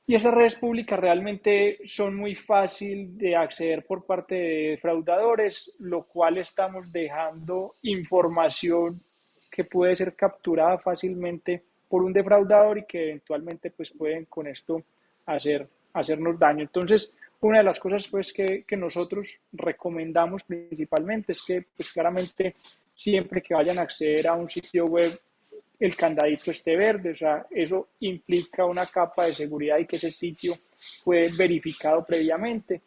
y 0.09 0.15
esas 0.15 0.33
redes 0.33 0.55
públicas 0.55 0.99
realmente 0.99 1.77
son 1.85 2.15
muy 2.15 2.33
fácil 2.33 3.15
de 3.15 3.35
acceder 3.35 3.85
por 3.85 4.07
parte 4.07 4.33
de 4.33 4.79
fraudadores, 4.81 5.75
lo 5.81 6.01
cual 6.01 6.39
estamos 6.39 6.91
dejando 6.91 7.69
información 7.83 8.95
que 9.51 9.65
puede 9.65 9.95
ser 9.95 10.15
capturada 10.15 10.79
fácilmente 10.79 11.63
por 11.87 12.01
un 12.01 12.11
defraudador 12.11 12.79
y 12.79 12.85
que 12.87 13.03
eventualmente 13.03 13.69
pues 13.69 13.91
pueden 13.91 14.25
con 14.25 14.47
esto 14.47 14.81
hacer, 15.27 15.69
hacernos 15.93 16.39
daño. 16.39 16.63
Entonces, 16.63 17.13
una 17.41 17.59
de 17.59 17.65
las 17.65 17.79
cosas 17.79 18.07
pues 18.07 18.33
que, 18.33 18.63
que 18.63 18.75
nosotros 18.75 19.39
recomendamos 19.53 20.41
principalmente 20.41 21.33
es 21.33 21.43
que 21.45 21.67
pues 21.77 21.93
claramente 21.93 22.55
siempre 22.95 23.43
que 23.43 23.53
vayan 23.53 23.77
a 23.77 23.83
acceder 23.83 24.27
a 24.27 24.33
un 24.33 24.49
sitio 24.49 24.87
web 24.87 25.11
el 25.79 25.95
candadito 25.95 26.51
esté 26.51 26.75
verde. 26.75 27.11
O 27.11 27.15
sea, 27.15 27.45
eso 27.49 27.89
implica 28.01 28.65
una 28.65 28.85
capa 28.85 29.25
de 29.25 29.35
seguridad 29.35 29.77
y 29.77 29.85
que 29.85 29.95
ese 29.95 30.11
sitio 30.11 30.53
fue 31.03 31.29
verificado 31.37 32.05
previamente. 32.05 32.81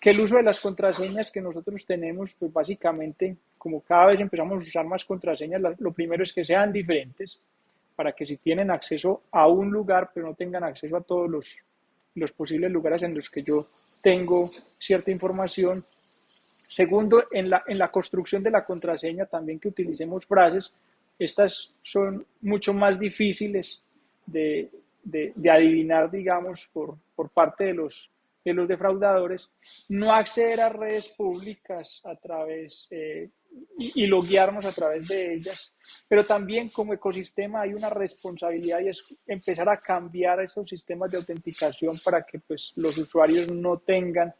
Que 0.00 0.10
el 0.10 0.20
uso 0.20 0.36
de 0.36 0.42
las 0.42 0.60
contraseñas 0.60 1.30
que 1.30 1.40
nosotros 1.40 1.84
tenemos, 1.84 2.34
pues 2.34 2.52
básicamente, 2.52 3.36
como 3.58 3.80
cada 3.80 4.06
vez 4.06 4.20
empezamos 4.20 4.54
a 4.54 4.68
usar 4.68 4.86
más 4.86 5.04
contraseñas, 5.04 5.60
lo 5.78 5.92
primero 5.92 6.22
es 6.22 6.32
que 6.32 6.44
sean 6.44 6.72
diferentes 6.72 7.38
para 7.96 8.12
que 8.12 8.26
si 8.26 8.36
tienen 8.36 8.70
acceso 8.70 9.22
a 9.32 9.48
un 9.48 9.70
lugar, 9.70 10.10
pero 10.14 10.26
no 10.26 10.34
tengan 10.34 10.62
acceso 10.62 10.96
a 10.96 11.00
todos 11.00 11.28
los, 11.30 11.56
los 12.14 12.30
posibles 12.30 12.70
lugares 12.70 13.02
en 13.02 13.14
los 13.14 13.30
que 13.30 13.42
yo 13.42 13.64
tengo 14.02 14.48
cierta 14.48 15.10
información. 15.10 15.82
Segundo, 15.82 17.24
en 17.32 17.48
la, 17.48 17.64
en 17.66 17.78
la 17.78 17.90
construcción 17.90 18.42
de 18.42 18.50
la 18.50 18.64
contraseña 18.64 19.24
también 19.24 19.58
que 19.58 19.68
utilicemos 19.68 20.26
frases 20.26 20.74
estas 21.18 21.74
son 21.82 22.26
mucho 22.42 22.74
más 22.74 22.98
difíciles 22.98 23.84
de, 24.26 24.70
adivinar, 25.50 26.10
digamos, 26.10 26.68
por, 26.72 26.98
parte 27.32 27.64
de 27.64 27.74
los, 27.74 28.10
de 28.44 28.52
los 28.52 28.68
defraudadores, 28.68 29.50
no 29.88 30.12
acceder 30.12 30.60
a 30.60 30.68
redes 30.68 31.08
públicas 31.08 32.02
a 32.04 32.14
través 32.16 32.86
eh, 32.90 33.30
y, 33.78 34.04
y 34.04 34.06
loguearnos 34.06 34.64
a 34.64 34.72
través 34.72 35.08
de 35.08 35.34
ellas, 35.34 35.72
pero 36.08 36.24
también 36.24 36.68
como 36.68 36.92
ecosistema 36.92 37.62
hay 37.62 37.72
una 37.72 37.88
responsabilidad 37.88 38.80
y 38.80 38.88
es 38.88 39.18
empezar 39.26 39.68
a 39.68 39.78
cambiar 39.78 40.40
esos 40.42 40.68
sistemas 40.68 41.10
de 41.10 41.18
autenticación 41.18 41.94
para 42.04 42.22
que 42.22 42.38
pues, 42.40 42.72
los 42.76 42.98
usuarios 42.98 43.50
no 43.50 43.78
tengan 43.78 44.34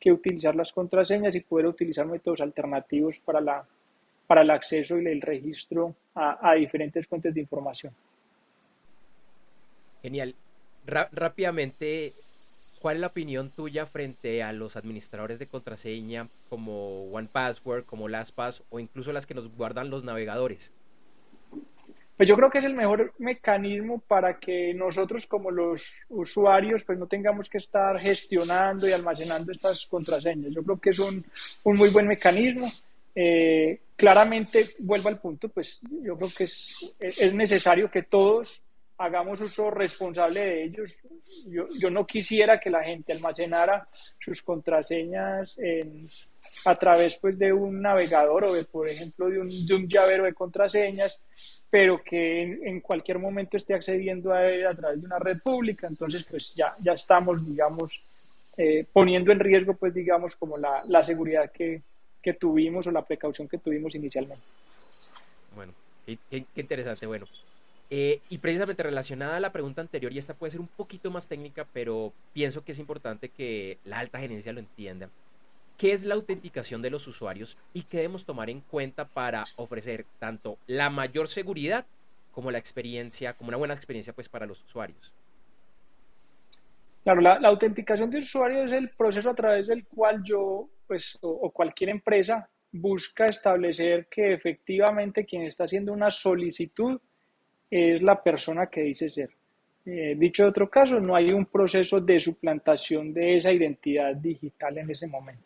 que 0.00 0.10
utilizar 0.10 0.56
las 0.56 0.72
contraseñas 0.72 1.34
y 1.34 1.40
poder 1.40 1.66
utilizar 1.66 2.06
métodos 2.06 2.40
alternativos 2.40 3.20
para 3.20 3.40
la, 3.40 3.64
para 4.32 4.40
el 4.40 4.50
acceso 4.50 4.98
y 4.98 5.06
el 5.06 5.20
registro 5.20 5.94
a, 6.14 6.54
diferentes 6.54 7.06
fuentes 7.06 7.34
de 7.34 7.42
información. 7.42 7.92
Genial. 10.00 10.34
rápidamente, 10.86 12.12
¿cuál 12.80 12.94
es 12.94 13.00
la 13.02 13.08
opinión 13.08 13.50
tuya 13.54 13.84
frente 13.84 14.42
a 14.42 14.54
los 14.54 14.76
administradores 14.76 15.38
de 15.38 15.48
contraseña 15.48 16.28
como 16.48 17.10
OnePassword, 17.10 17.84
como 17.84 18.08
LastPass 18.08 18.62
o 18.70 18.80
incluso 18.80 19.12
las 19.12 19.26
que 19.26 19.34
nos 19.34 19.54
guardan 19.54 19.90
los 19.90 20.02
navegadores? 20.02 20.72
Pues 22.16 22.26
yo 22.26 22.34
creo 22.34 22.48
que 22.48 22.60
es 22.60 22.64
el 22.64 22.74
mejor 22.74 23.12
mecanismo 23.18 23.98
para 23.98 24.38
que 24.38 24.72
nosotros 24.72 25.26
como 25.26 25.50
los 25.50 26.06
usuarios 26.08 26.84
pues 26.84 26.98
no 26.98 27.06
tengamos 27.06 27.50
que 27.50 27.58
estar 27.58 27.98
gestionando 27.98 28.88
y 28.88 28.92
almacenando 28.92 29.52
estas 29.52 29.86
contraseñas. 29.86 30.52
Yo 30.54 30.62
creo 30.62 30.80
que 30.80 30.88
es 30.88 30.98
un, 31.00 31.22
un 31.64 31.76
muy 31.76 31.90
buen 31.90 32.06
mecanismo. 32.06 32.66
Eh, 33.14 33.80
claramente, 33.96 34.70
vuelvo 34.78 35.08
al 35.08 35.20
punto, 35.20 35.48
pues 35.48 35.80
yo 36.02 36.16
creo 36.16 36.30
que 36.36 36.44
es, 36.44 36.94
es 36.98 37.34
necesario 37.34 37.90
que 37.90 38.02
todos 38.04 38.62
hagamos 38.98 39.40
uso 39.40 39.70
responsable 39.70 40.40
de 40.40 40.64
ellos. 40.64 41.00
Yo, 41.78 41.90
no 41.90 42.06
quisiera 42.06 42.60
que 42.60 42.70
la 42.70 42.84
gente 42.84 43.12
almacenara 43.12 43.88
sus 44.18 44.42
contraseñas 44.42 45.58
a 46.64 46.74
través 46.76 47.16
pues, 47.16 47.38
de 47.38 47.52
un 47.52 47.80
navegador 47.80 48.44
o, 48.44 48.52
de, 48.52 48.64
por 48.64 48.88
ejemplo, 48.88 49.28
de 49.28 49.40
un, 49.40 49.48
de 49.48 49.86
llavero 49.88 50.24
de 50.24 50.34
contraseñas, 50.34 51.20
pero 51.68 52.02
que 52.02 52.42
en, 52.42 52.66
en, 52.66 52.80
cualquier 52.80 53.18
momento 53.18 53.56
esté 53.56 53.74
accediendo 53.74 54.32
a 54.32 54.46
él 54.46 54.66
a 54.66 54.74
través 54.74 55.00
de 55.00 55.06
una 55.06 55.18
red 55.18 55.38
pública. 55.42 55.86
Entonces, 55.88 56.26
pues 56.30 56.54
ya, 56.54 56.72
ya 56.82 56.92
estamos, 56.92 57.48
digamos, 57.48 58.52
eh, 58.58 58.84
poniendo 58.92 59.32
en 59.32 59.40
riesgo, 59.40 59.74
pues, 59.74 59.94
digamos, 59.94 60.36
como 60.36 60.58
la, 60.58 60.82
la 60.86 61.02
seguridad 61.02 61.50
que, 61.50 61.82
que, 62.22 62.34
tuvimos 62.34 62.86
o 62.86 62.90
la 62.90 63.02
precaución 63.02 63.48
que 63.48 63.58
tuvimos 63.58 63.94
inicialmente. 63.94 64.42
Bueno, 65.54 65.72
qué, 66.06 66.44
interesante. 66.56 67.06
Bueno, 67.06 67.26
eh, 67.90 68.20
y 68.30 68.38
precisamente 68.38 68.82
relacionada 68.82 69.36
a 69.36 69.40
la 69.40 69.52
pregunta 69.52 69.80
anterior, 69.80 70.12
y 70.12 70.18
esta 70.18 70.34
puede 70.34 70.52
ser 70.52 70.60
un 70.60 70.68
poquito 70.68 71.10
más 71.10 71.28
técnica, 71.28 71.66
pero 71.72 72.12
pienso 72.32 72.64
que 72.64 72.72
es 72.72 72.78
importante 72.78 73.28
que 73.28 73.78
la 73.84 73.98
alta 73.98 74.18
gerencia 74.18 74.52
lo 74.52 74.60
entienda. 74.60 75.10
¿Qué 75.76 75.92
es 75.92 76.04
la 76.04 76.14
autenticación 76.14 76.80
de 76.80 76.90
los 76.90 77.06
usuarios 77.08 77.56
y 77.72 77.82
qué 77.82 77.98
debemos 77.98 78.24
tomar 78.24 78.50
en 78.50 78.60
cuenta 78.60 79.04
para 79.04 79.42
ofrecer 79.56 80.06
tanto 80.18 80.56
la 80.66 80.90
mayor 80.90 81.28
seguridad 81.28 81.86
como 82.30 82.50
la 82.50 82.58
experiencia, 82.58 83.34
como 83.34 83.48
una 83.48 83.56
buena 83.56 83.74
experiencia 83.74 84.12
pues 84.12 84.28
para 84.28 84.46
los 84.46 84.62
usuarios? 84.62 85.12
Claro, 87.04 87.20
la, 87.20 87.40
la 87.40 87.48
autenticación 87.48 88.10
de 88.10 88.18
usuarios 88.18 88.66
es 88.66 88.78
el 88.78 88.90
proceso 88.90 89.30
a 89.30 89.34
través 89.34 89.66
del 89.66 89.84
cual 89.86 90.22
yo, 90.22 90.68
pues, 90.92 91.16
o, 91.22 91.50
cualquier 91.50 91.88
empresa 91.88 92.46
busca 92.70 93.24
establecer 93.24 94.08
que 94.10 94.34
efectivamente 94.34 95.24
quien 95.24 95.44
está 95.44 95.64
haciendo 95.64 95.90
una 95.90 96.10
solicitud 96.10 97.00
es 97.70 98.02
la 98.02 98.22
persona 98.22 98.66
que 98.66 98.82
dice 98.82 99.08
ser. 99.08 99.30
Eh, 99.86 100.14
dicho 100.18 100.42
de 100.42 100.50
otro 100.50 100.68
caso, 100.68 101.00
no 101.00 101.16
hay 101.16 101.32
un 101.32 101.46
proceso 101.46 101.98
de 101.98 102.20
suplantación 102.20 103.14
de 103.14 103.38
esa 103.38 103.50
identidad 103.50 104.14
digital 104.14 104.76
en 104.76 104.90
ese 104.90 105.06
momento. 105.06 105.42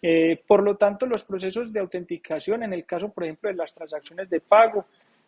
Eh, 0.00 0.42
por 0.46 0.62
lo 0.62 0.78
tanto, 0.78 1.04
los 1.04 1.24
procesos 1.24 1.70
de 1.70 1.80
autenticación, 1.80 2.62
en 2.62 2.72
el 2.72 2.86
caso, 2.86 3.10
por 3.10 3.24
ejemplo, 3.24 3.50
de 3.50 3.56
las 3.56 3.74
transacciones 3.74 4.30
de 4.30 4.40
pago, 4.40 4.86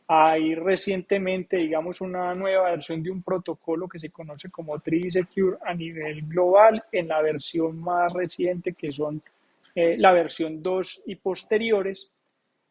hay 0.09 0.55
recientemente, 0.55 1.57
digamos, 1.57 2.01
una 2.01 2.35
nueva 2.35 2.71
versión 2.71 3.03
de 3.03 3.11
un 3.11 3.23
protocolo 3.23 3.89
que 3.89 3.99
se 3.99 4.11
conoce 4.11 4.51
como 4.51 4.81
Secure 4.81 5.59
a 5.65 5.75
nivel 5.75 6.23
global, 6.23 6.85
en 6.93 7.09
la 7.09 7.21
versión 7.21 7.79
más 7.81 8.13
reciente, 8.13 8.75
que 8.75 8.93
son 8.93 9.21
eh, 9.75 9.97
la 9.99 10.13
versión 10.13 10.63
2 10.63 11.03
y 11.07 11.17
posteriores, 11.17 12.13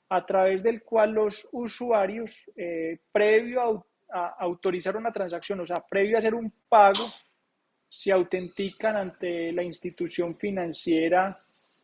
a 0.09 0.25
través 0.25 0.63
del 0.63 0.81
cual 0.83 1.11
los 1.11 1.49
usuarios, 1.51 2.49
eh, 2.55 2.99
previo 3.11 3.61
a, 3.61 4.17
a, 4.17 4.27
autorizar 4.39 4.95
una 4.95 5.11
transacción, 5.11 5.59
o 5.59 5.65
sea, 5.65 5.81
previo 5.81 6.15
a 6.15 6.19
hacer 6.19 6.35
un 6.35 6.51
pago, 6.69 7.05
se 7.89 8.11
autentican 8.11 8.95
ante 8.95 9.51
la 9.51 9.63
institución 9.63 10.35
financiera 10.35 11.35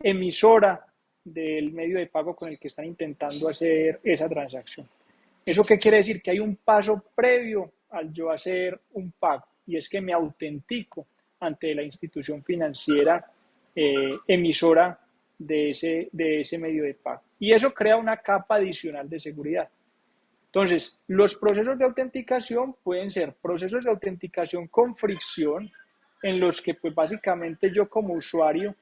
emisora 0.01 0.85
del 1.23 1.71
medio 1.71 1.99
de 1.99 2.07
pago 2.07 2.35
con 2.35 2.49
el 2.49 2.57
que 2.57 2.69
están 2.69 2.85
intentando 2.85 3.49
hacer 3.49 3.99
esa 4.03 4.27
transacción. 4.29 4.87
¿Eso 5.45 5.63
qué 5.63 5.77
quiere 5.77 5.97
decir? 5.97 6.21
Que 6.21 6.31
hay 6.31 6.39
un 6.39 6.55
paso 6.57 7.03
previo 7.15 7.71
al 7.89 8.13
yo 8.13 8.29
hacer 8.29 8.79
un 8.93 9.11
pago 9.11 9.45
y 9.65 9.77
es 9.77 9.89
que 9.89 10.01
me 10.01 10.13
autentico 10.13 11.07
ante 11.39 11.73
la 11.73 11.83
institución 11.83 12.43
financiera 12.43 13.25
eh, 13.75 14.17
emisora 14.27 14.99
de 15.37 15.71
ese, 15.71 16.09
de 16.11 16.41
ese 16.41 16.57
medio 16.57 16.83
de 16.83 16.93
pago. 16.93 17.21
Y 17.39 17.51
eso 17.51 17.73
crea 17.73 17.97
una 17.97 18.17
capa 18.17 18.55
adicional 18.55 19.09
de 19.09 19.19
seguridad. 19.19 19.69
Entonces, 20.45 21.01
los 21.07 21.35
procesos 21.35 21.77
de 21.77 21.85
autenticación 21.85 22.75
pueden 22.83 23.09
ser 23.09 23.33
procesos 23.41 23.83
de 23.83 23.89
autenticación 23.89 24.67
con 24.67 24.95
fricción, 24.95 25.71
en 26.21 26.39
los 26.39 26.61
que 26.61 26.75
pues 26.75 26.93
básicamente 26.93 27.71
yo 27.71 27.89
como 27.89 28.13
usuario 28.13 28.75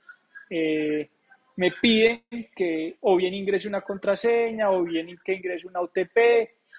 eh, 0.50 1.10
me 1.56 1.72
piden 1.72 2.24
que 2.56 2.98
o 3.02 3.16
bien 3.16 3.34
ingrese 3.34 3.68
una 3.68 3.82
contraseña 3.82 4.72
o 4.72 4.84
bien 4.84 5.18
que 5.24 5.34
ingrese 5.34 5.68
una 5.68 5.82
OTP, 5.82 6.18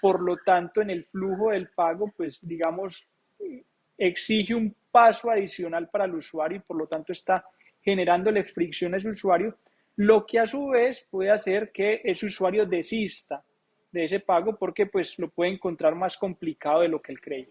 por 0.00 0.20
lo 0.20 0.38
tanto 0.38 0.80
en 0.80 0.90
el 0.90 1.04
flujo 1.04 1.50
del 1.50 1.68
pago 1.68 2.12
pues 2.16 2.46
digamos 2.46 3.08
exige 3.96 4.54
un 4.54 4.74
paso 4.90 5.30
adicional 5.30 5.88
para 5.88 6.04
el 6.04 6.14
usuario 6.14 6.58
y 6.58 6.60
por 6.60 6.76
lo 6.76 6.86
tanto 6.86 7.12
está 7.12 7.44
generándole 7.82 8.44
fricción 8.44 8.94
a 8.94 8.96
ese 8.96 9.08
usuario 9.08 9.56
lo 9.96 10.24
que 10.24 10.38
a 10.38 10.46
su 10.46 10.68
vez 10.68 11.06
puede 11.10 11.30
hacer 11.30 11.70
que 11.72 12.00
ese 12.04 12.26
usuario 12.26 12.64
desista 12.64 13.44
de 13.92 14.04
ese 14.04 14.20
pago 14.20 14.56
porque 14.56 14.86
pues 14.86 15.18
lo 15.18 15.28
puede 15.28 15.52
encontrar 15.52 15.94
más 15.94 16.16
complicado 16.16 16.80
de 16.80 16.88
lo 16.88 17.02
que 17.02 17.12
él 17.12 17.20
cree. 17.20 17.48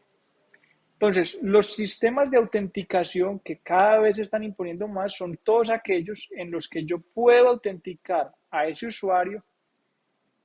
Entonces, 0.93 1.39
los 1.43 1.73
sistemas 1.75 2.29
de 2.29 2.37
autenticación 2.37 3.39
que 3.39 3.59
cada 3.59 3.99
vez 3.99 4.19
están 4.19 4.43
imponiendo 4.43 4.87
más 4.87 5.15
son 5.15 5.37
todos 5.37 5.69
aquellos 5.69 6.29
en 6.31 6.51
los 6.51 6.67
que 6.67 6.83
yo 6.83 6.99
puedo 6.99 7.49
autenticar 7.49 8.31
a 8.51 8.67
ese 8.67 8.87
usuario, 8.87 9.43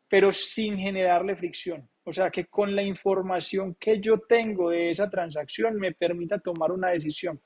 pero 0.08 0.30
sin 0.30 0.78
generarle 0.78 1.34
fricción. 1.34 1.88
O 2.04 2.12
sea, 2.12 2.30
que 2.30 2.46
con 2.46 2.76
la 2.76 2.82
información 2.82 3.76
que 3.78 4.00
yo 4.00 4.18
tengo 4.18 4.70
de 4.70 4.90
esa 4.90 5.08
transacción 5.08 5.76
me 5.76 5.92
permita 5.92 6.38
tomar 6.38 6.70
una 6.70 6.90
decisión. 6.90 7.40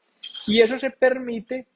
Y 0.49 0.61
eso 0.61 0.77
se 0.77 0.91
permite 0.91 1.67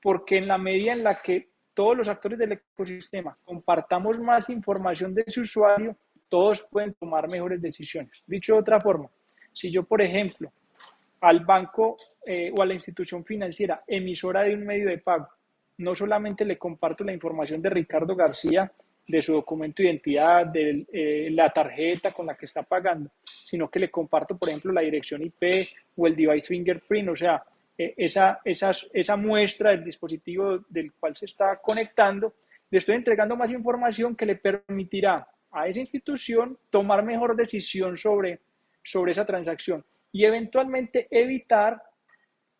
porque 0.00 0.38
en 0.38 0.46
la 0.46 0.58
medida 0.58 0.92
en 0.92 1.02
la 1.02 1.20
que 1.20 1.48
todos 1.72 1.96
los 1.96 2.08
actores 2.08 2.38
del 2.38 2.52
ecosistema 2.52 3.36
compartamos 3.44 4.20
más 4.20 4.48
información 4.48 5.14
de 5.14 5.24
ese 5.26 5.40
usuario, 5.40 5.96
todos 6.28 6.68
pueden 6.70 6.94
tomar 6.94 7.30
mejores 7.30 7.60
decisiones. 7.60 8.22
Dicho 8.26 8.54
de 8.54 8.60
otra 8.60 8.80
forma, 8.80 9.08
si 9.52 9.70
yo, 9.70 9.84
por 9.84 10.00
ejemplo, 10.00 10.52
al 11.20 11.40
banco 11.40 11.96
eh, 12.26 12.52
o 12.56 12.62
a 12.62 12.66
la 12.66 12.74
institución 12.74 13.24
financiera 13.24 13.82
emisora 13.86 14.42
de 14.42 14.54
un 14.54 14.64
medio 14.64 14.88
de 14.88 14.98
pago, 14.98 15.28
no 15.78 15.94
solamente 15.94 16.44
le 16.44 16.58
comparto 16.58 17.02
la 17.02 17.12
información 17.12 17.60
de 17.60 17.70
Ricardo 17.70 18.14
García, 18.14 18.70
de 19.06 19.22
su 19.22 19.32
documento 19.32 19.82
de 19.82 19.88
identidad, 19.88 20.46
de 20.46 20.86
eh, 20.92 21.28
la 21.30 21.50
tarjeta 21.50 22.12
con 22.12 22.26
la 22.26 22.36
que 22.36 22.46
está 22.46 22.62
pagando, 22.62 23.10
sino 23.24 23.70
que 23.70 23.78
le 23.78 23.90
comparto, 23.90 24.36
por 24.36 24.48
ejemplo, 24.48 24.72
la 24.72 24.80
dirección 24.80 25.22
IP 25.22 25.68
o 25.96 26.06
el 26.06 26.16
device 26.16 26.48
fingerprint, 26.48 27.08
o 27.10 27.16
sea, 27.16 27.42
eh, 27.76 27.94
esa, 27.96 28.40
esa, 28.44 28.72
esa 28.92 29.16
muestra 29.16 29.70
del 29.70 29.84
dispositivo 29.84 30.58
del 30.68 30.92
cual 30.92 31.14
se 31.14 31.26
está 31.26 31.60
conectando, 31.60 32.34
le 32.70 32.78
estoy 32.78 32.94
entregando 32.94 33.36
más 33.36 33.50
información 33.50 34.16
que 34.16 34.26
le 34.26 34.36
permitirá 34.36 35.26
a 35.50 35.68
esa 35.68 35.80
institución 35.80 36.58
tomar 36.70 37.04
mejor 37.04 37.36
decisión 37.36 37.96
sobre, 37.96 38.40
sobre 38.82 39.12
esa 39.12 39.24
transacción 39.24 39.84
y 40.10 40.24
eventualmente 40.24 41.06
evitar 41.10 41.82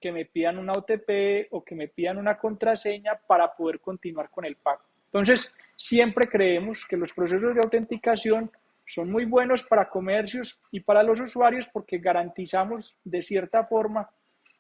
que 0.00 0.12
me 0.12 0.26
pidan 0.26 0.58
una 0.58 0.74
OTP 0.74 1.48
o 1.50 1.64
que 1.64 1.74
me 1.74 1.88
pidan 1.88 2.18
una 2.18 2.36
contraseña 2.36 3.18
para 3.26 3.54
poder 3.54 3.80
continuar 3.80 4.28
con 4.30 4.44
el 4.44 4.56
pago. 4.56 4.82
Entonces, 5.06 5.54
siempre 5.76 6.28
creemos 6.28 6.86
que 6.86 6.96
los 6.96 7.12
procesos 7.12 7.54
de 7.54 7.60
autenticación 7.60 8.50
son 8.86 9.10
muy 9.10 9.24
buenos 9.24 9.62
para 9.62 9.88
comercios 9.88 10.62
y 10.70 10.80
para 10.80 11.02
los 11.02 11.20
usuarios 11.20 11.68
porque 11.72 11.98
garantizamos 11.98 12.98
de 13.04 13.22
cierta 13.22 13.64
forma 13.64 14.08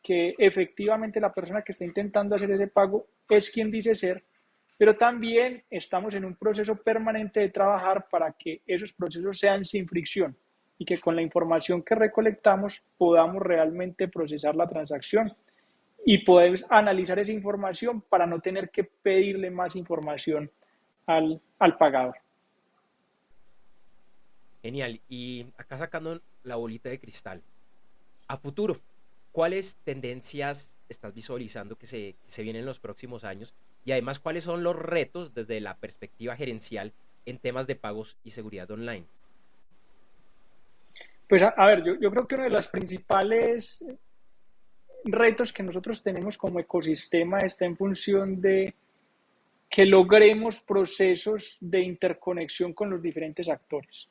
que 0.02 0.34
efectivamente 0.38 1.20
la 1.20 1.32
persona 1.32 1.62
que 1.62 1.72
está 1.72 1.84
intentando 1.84 2.34
hacer 2.34 2.50
ese 2.50 2.68
pago 2.68 3.06
es 3.28 3.50
quien 3.50 3.70
dice 3.70 3.94
ser, 3.94 4.22
pero 4.76 4.96
también 4.96 5.62
estamos 5.70 6.14
en 6.14 6.24
un 6.24 6.36
proceso 6.36 6.76
permanente 6.76 7.40
de 7.40 7.50
trabajar 7.50 8.06
para 8.10 8.32
que 8.32 8.62
esos 8.66 8.92
procesos 8.92 9.38
sean 9.38 9.64
sin 9.64 9.88
fricción 9.88 10.36
y 10.78 10.84
que 10.84 10.98
con 10.98 11.14
la 11.16 11.22
información 11.22 11.82
que 11.82 11.94
recolectamos 11.94 12.88
podamos 12.98 13.42
realmente 13.42 14.08
procesar 14.08 14.56
la 14.56 14.68
transacción 14.68 15.32
y 16.04 16.18
poder 16.18 16.64
analizar 16.68 17.18
esa 17.18 17.32
información 17.32 18.02
para 18.02 18.26
no 18.26 18.40
tener 18.40 18.70
que 18.70 18.84
pedirle 18.84 19.50
más 19.50 19.76
información 19.76 20.50
al, 21.06 21.40
al 21.58 21.76
pagador. 21.76 22.16
Genial. 24.62 25.00
Y 25.08 25.46
acá 25.58 25.76
sacando 25.76 26.20
la 26.42 26.56
bolita 26.56 26.88
de 26.88 26.98
cristal. 26.98 27.42
A 28.28 28.38
futuro, 28.38 28.80
¿cuáles 29.32 29.76
tendencias 29.84 30.78
estás 30.88 31.12
visualizando 31.14 31.76
que 31.76 31.86
se, 31.86 32.16
que 32.24 32.32
se 32.32 32.42
vienen 32.42 32.60
en 32.60 32.66
los 32.66 32.80
próximos 32.80 33.24
años? 33.24 33.52
Y 33.84 33.92
además, 33.92 34.18
¿cuáles 34.18 34.44
son 34.44 34.62
los 34.62 34.74
retos 34.74 35.34
desde 35.34 35.60
la 35.60 35.76
perspectiva 35.76 36.36
gerencial 36.36 36.92
en 37.26 37.38
temas 37.38 37.66
de 37.66 37.76
pagos 37.76 38.16
y 38.24 38.30
seguridad 38.30 38.70
online? 38.70 39.04
Pues 41.28 41.42
a, 41.42 41.48
a 41.48 41.66
ver, 41.66 41.84
yo, 41.84 41.94
yo, 42.00 42.10
creo 42.10 42.26
que 42.26 42.34
uno 42.36 42.44
de 42.44 42.50
los 42.50 42.68
principales 42.68 43.84
retos 45.04 45.52
que 45.52 45.62
nosotros 45.62 46.02
tenemos 46.02 46.38
como 46.38 46.60
ecosistema 46.60 47.38
está 47.38 47.66
en 47.66 47.76
función 47.76 48.40
de 48.40 48.74
que 49.74 49.86
logremos 49.86 50.60
procesos 50.60 51.56
de 51.60 51.80
interconexión 51.80 52.72
con 52.74 52.90
los 52.90 53.02
diferentes 53.02 53.48
actores. 53.48 54.08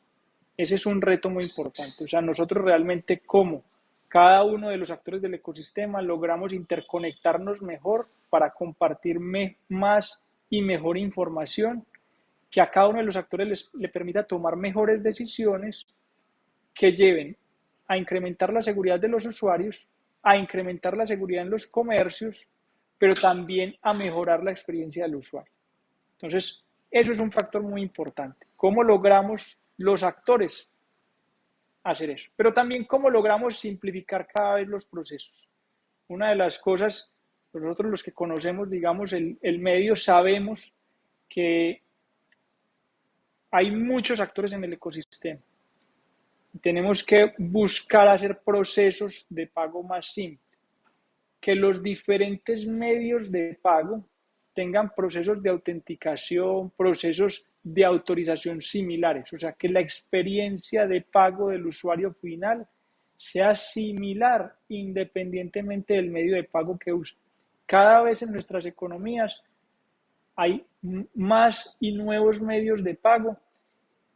Ese 0.58 0.76
es 0.76 0.86
un 0.86 1.02
reto 1.02 1.30
muy 1.30 1.46
importante. 1.46 2.04
O 2.04 2.08
sea, 2.08 2.22
nosotros 2.22 2.66
realmente 2.66 3.22
cómo 3.26 3.64
cada 4.10 4.44
uno 4.44 4.68
de 4.68 4.76
los 4.76 4.92
actores 4.92 5.22
del 5.22 5.36
ecosistema 5.36 6.02
logramos 6.02 6.52
interconectarnos 6.52 7.62
mejor 7.62 8.10
para 8.30 8.52
compartir 8.52 9.22
más 9.70 10.26
y 10.50 10.62
mejor 10.62 10.98
información 10.98 11.86
que 12.52 12.60
a 12.60 12.70
cada 12.70 12.90
uno 12.90 13.00
de 13.00 13.06
los 13.06 13.16
actores 13.16 13.48
les, 13.48 13.74
le 13.76 13.88
permita 13.88 14.28
tomar 14.28 14.58
mejores 14.58 15.02
decisiones 15.02 15.88
que 16.74 16.92
lleven 16.92 17.38
a 17.88 17.98
incrementar 17.98 18.52
la 18.52 18.62
seguridad 18.62 19.00
de 19.00 19.08
los 19.08 19.26
usuarios, 19.26 19.88
a 20.24 20.36
incrementar 20.36 20.98
la 20.98 21.08
seguridad 21.08 21.44
en 21.44 21.52
los 21.52 21.68
comercios, 21.68 22.50
pero 22.98 23.14
también 23.14 23.78
a 23.82 23.94
mejorar 23.94 24.44
la 24.44 24.52
experiencia 24.52 25.06
del 25.06 25.16
usuario. 25.16 25.53
Entonces, 26.24 26.64
eso 26.90 27.12
es 27.12 27.20
un 27.20 27.34
factor 27.34 27.62
muy 27.62 27.82
importante. 27.82 28.48
¿Cómo 28.56 28.82
logramos 28.82 29.62
los 29.76 30.04
actores 30.04 30.72
hacer 31.84 32.12
eso? 32.12 32.32
Pero 32.38 32.54
también 32.54 32.86
cómo 32.86 33.10
logramos 33.10 33.58
simplificar 33.58 34.26
cada 34.26 34.56
vez 34.56 34.70
los 34.70 34.86
procesos. 34.86 35.50
Una 36.08 36.30
de 36.30 36.36
las 36.36 36.60
cosas, 36.60 37.12
nosotros 37.52 37.92
los 37.92 38.02
que 38.04 38.14
conocemos, 38.14 38.70
digamos, 38.70 39.12
el, 39.12 39.38
el 39.42 39.60
medio, 39.60 39.98
sabemos 39.98 40.74
que 41.28 41.82
hay 43.52 43.72
muchos 43.72 44.22
actores 44.22 44.54
en 44.54 44.64
el 44.64 44.74
ecosistema. 44.74 45.42
Tenemos 46.62 47.04
que 47.04 47.34
buscar 47.38 48.08
hacer 48.08 48.40
procesos 48.40 49.26
de 49.30 49.48
pago 49.48 49.84
más 49.84 50.14
simples, 50.14 50.58
que 51.42 51.54
los 51.54 51.84
diferentes 51.84 52.66
medios 52.66 53.30
de 53.30 53.60
pago 53.62 54.06
tengan 54.54 54.94
procesos 54.96 55.42
de 55.42 55.50
autenticación, 55.50 56.72
procesos 56.72 57.50
de 57.64 57.86
autorización 57.86 58.62
similares, 58.62 59.32
o 59.34 59.38
sea, 59.38 59.54
que 59.54 59.70
la 59.70 59.80
experiencia 59.80 60.86
de 60.86 61.02
pago 61.02 61.50
del 61.50 61.66
usuario 61.66 62.14
final 62.14 62.68
sea 63.16 63.56
similar 63.56 64.56
independientemente 64.70 65.94
del 65.94 66.10
medio 66.10 66.36
de 66.36 66.44
pago 66.44 66.78
que 66.78 66.92
use. 66.92 67.16
Cada 67.66 68.02
vez 68.02 68.22
en 68.22 68.32
nuestras 68.32 68.66
economías 68.66 69.42
hay 70.36 70.66
más 71.14 71.78
y 71.80 71.94
nuevos 71.94 72.42
medios 72.42 72.84
de 72.84 72.96
pago 72.96 73.38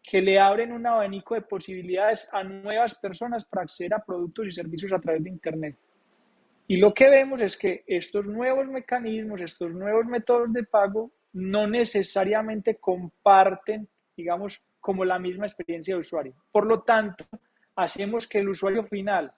que 0.04 0.22
le 0.22 0.40
abren 0.40 0.72
un 0.72 0.86
abanico 0.88 1.36
de 1.36 1.42
posibilidades 1.42 2.30
a 2.32 2.44
nuevas 2.44 2.96
personas 2.96 3.44
para 3.46 3.64
acceder 3.64 3.94
a 3.94 4.04
productos 4.04 4.48
y 4.48 4.52
servicios 4.52 4.94
a 4.94 5.00
través 5.00 5.24
de 5.24 5.30
Internet. 5.30 5.78
Y 6.68 6.78
lo 6.78 6.94
que 6.94 7.10
vemos 7.10 7.40
es 7.42 7.58
que 7.58 7.84
estos 7.88 8.28
nuevos 8.28 8.68
mecanismos, 8.68 9.40
estos 9.40 9.74
nuevos 9.74 10.06
métodos 10.06 10.52
de 10.52 10.64
pago 10.64 11.12
no 11.34 11.66
necesariamente 11.66 12.76
comparten, 12.76 13.88
digamos, 14.16 14.68
como 14.80 15.06
la 15.06 15.18
misma 15.18 15.46
experiencia 15.46 15.96
de 15.96 16.02
usuario. 16.02 16.34
Por 16.52 16.66
lo 16.66 16.82
tanto, 16.84 17.26
hacemos 17.76 18.28
que 18.28 18.40
el 18.40 18.50
usuario 18.50 18.84
final 18.84 19.34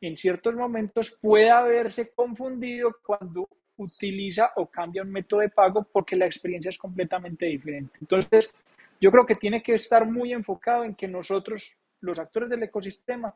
en 0.00 0.16
ciertos 0.16 0.54
momentos 0.54 1.18
pueda 1.20 1.62
verse 1.62 2.14
confundido 2.14 2.96
cuando 3.04 3.48
utiliza 3.78 4.52
o 4.56 4.70
cambia 4.70 5.02
un 5.02 5.10
método 5.10 5.40
de 5.40 5.48
pago 5.48 5.86
porque 5.90 6.16
la 6.16 6.26
experiencia 6.26 6.68
es 6.68 6.78
completamente 6.78 7.46
diferente. 7.46 7.98
Entonces, 8.00 8.54
yo 9.00 9.10
creo 9.10 9.26
que 9.26 9.34
tiene 9.34 9.62
que 9.62 9.74
estar 9.74 10.06
muy 10.06 10.32
enfocado 10.32 10.84
en 10.84 10.94
que 10.94 11.08
nosotros, 11.08 11.80
los 12.00 12.18
actores 12.18 12.48
del 12.48 12.62
ecosistema, 12.62 13.34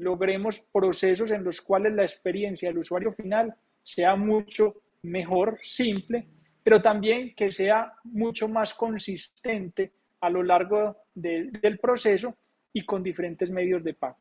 logremos 0.00 0.58
procesos 0.72 1.30
en 1.30 1.44
los 1.44 1.60
cuales 1.60 1.92
la 1.92 2.04
experiencia 2.04 2.68
del 2.68 2.78
usuario 2.78 3.12
final 3.12 3.54
sea 3.82 4.16
mucho 4.16 4.82
mejor, 5.02 5.58
simple, 5.62 6.26
pero 6.62 6.80
también 6.80 7.34
que 7.34 7.50
sea 7.50 7.92
mucho 8.04 8.48
más 8.48 8.74
consistente 8.74 9.92
a 10.20 10.30
lo 10.30 10.42
largo 10.42 10.96
del 11.14 11.78
proceso 11.80 12.36
y 12.72 12.84
con 12.84 13.02
diferentes 13.02 13.50
medios 13.50 13.82
de 13.84 13.94
pago. 13.94 14.18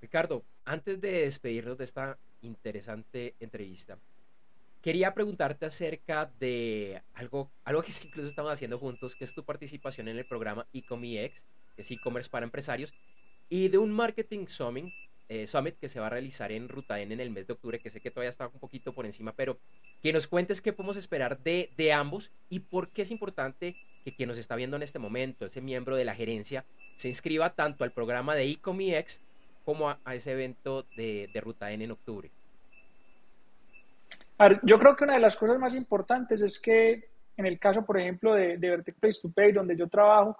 Ricardo, 0.00 0.42
antes 0.64 1.00
de 1.00 1.12
despedirnos 1.22 1.78
de 1.78 1.84
esta 1.84 2.18
interesante 2.42 3.34
entrevista, 3.40 3.98
quería 4.82 5.14
preguntarte 5.14 5.66
acerca 5.66 6.30
de 6.38 7.02
algo, 7.14 7.50
algo 7.64 7.82
que 7.82 7.92
incluso 8.04 8.28
estamos 8.28 8.52
haciendo 8.52 8.78
juntos, 8.78 9.14
que 9.14 9.24
es 9.24 9.34
tu 9.34 9.44
participación 9.44 10.08
en 10.08 10.18
el 10.18 10.26
programa 10.26 10.66
ECOMEX, 10.72 11.46
que 11.74 11.82
es 11.82 11.90
e-commerce 11.90 12.30
para 12.30 12.44
empresarios, 12.44 12.92
y 13.48 13.68
de 13.68 13.78
un 13.78 13.90
marketing 13.92 14.46
summit, 14.46 14.92
eh, 15.28 15.46
summit 15.46 15.76
que 15.78 15.88
se 15.88 16.00
va 16.00 16.06
a 16.06 16.10
realizar 16.10 16.50
en 16.52 16.68
Ruta 16.68 17.00
N 17.00 17.12
en 17.12 17.20
el 17.20 17.30
mes 17.30 17.46
de 17.46 17.52
octubre, 17.52 17.78
que 17.78 17.90
sé 17.90 18.00
que 18.00 18.10
todavía 18.10 18.30
está 18.30 18.46
un 18.48 18.58
poquito 18.58 18.92
por 18.92 19.06
encima, 19.06 19.32
pero 19.32 19.58
que 20.02 20.12
nos 20.12 20.26
cuentes 20.26 20.60
qué 20.60 20.72
podemos 20.72 20.96
esperar 20.96 21.38
de, 21.40 21.70
de 21.76 21.92
ambos 21.92 22.30
y 22.48 22.60
por 22.60 22.88
qué 22.88 23.02
es 23.02 23.10
importante 23.10 23.76
que 24.04 24.14
quien 24.14 24.28
nos 24.28 24.38
está 24.38 24.56
viendo 24.56 24.76
en 24.76 24.82
este 24.82 24.98
momento, 24.98 25.46
ese 25.46 25.60
miembro 25.60 25.96
de 25.96 26.04
la 26.04 26.14
gerencia, 26.14 26.64
se 26.96 27.08
inscriba 27.08 27.50
tanto 27.50 27.84
al 27.84 27.92
programa 27.92 28.34
de 28.34 28.50
ECOMEX 28.50 29.20
como 29.64 29.90
a, 29.90 29.98
ese 30.14 30.32
evento 30.32 30.84
de, 30.96 31.28
de 31.32 31.40
Ruta 31.40 31.70
N 31.70 31.84
en 31.84 31.90
octubre. 31.90 32.30
Yo 34.62 34.78
creo 34.78 34.96
que 34.96 35.04
una 35.04 35.14
de 35.14 35.20
las 35.20 35.36
cosas 35.36 35.58
más 35.58 35.74
importantes 35.74 36.40
es 36.40 36.58
que 36.58 37.10
en 37.36 37.46
el 37.46 37.58
caso, 37.58 37.84
por 37.84 37.98
ejemplo, 37.98 38.34
de, 38.34 38.56
de 38.56 38.70
Vertec 38.70 38.96
Place 38.96 39.20
to 39.20 39.30
Pay, 39.30 39.52
donde 39.52 39.76
yo 39.76 39.88
trabajo, 39.88 40.36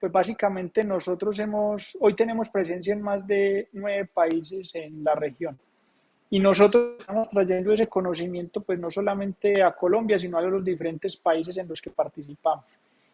pues 0.00 0.10
básicamente 0.10 0.82
nosotros 0.82 1.38
hemos, 1.38 1.96
hoy 2.00 2.14
tenemos 2.14 2.48
presencia 2.48 2.94
en 2.94 3.02
más 3.02 3.26
de 3.26 3.68
nueve 3.72 4.08
países 4.12 4.74
en 4.74 5.04
la 5.04 5.14
región. 5.14 5.58
Y 6.30 6.38
nosotros 6.38 6.96
estamos 7.00 7.28
trayendo 7.28 7.72
ese 7.72 7.88
conocimiento, 7.88 8.62
pues 8.62 8.78
no 8.78 8.88
solamente 8.88 9.62
a 9.62 9.72
Colombia, 9.72 10.18
sino 10.18 10.38
a 10.38 10.42
los 10.42 10.64
diferentes 10.64 11.16
países 11.16 11.56
en 11.58 11.68
los 11.68 11.82
que 11.82 11.90
participamos. 11.90 12.64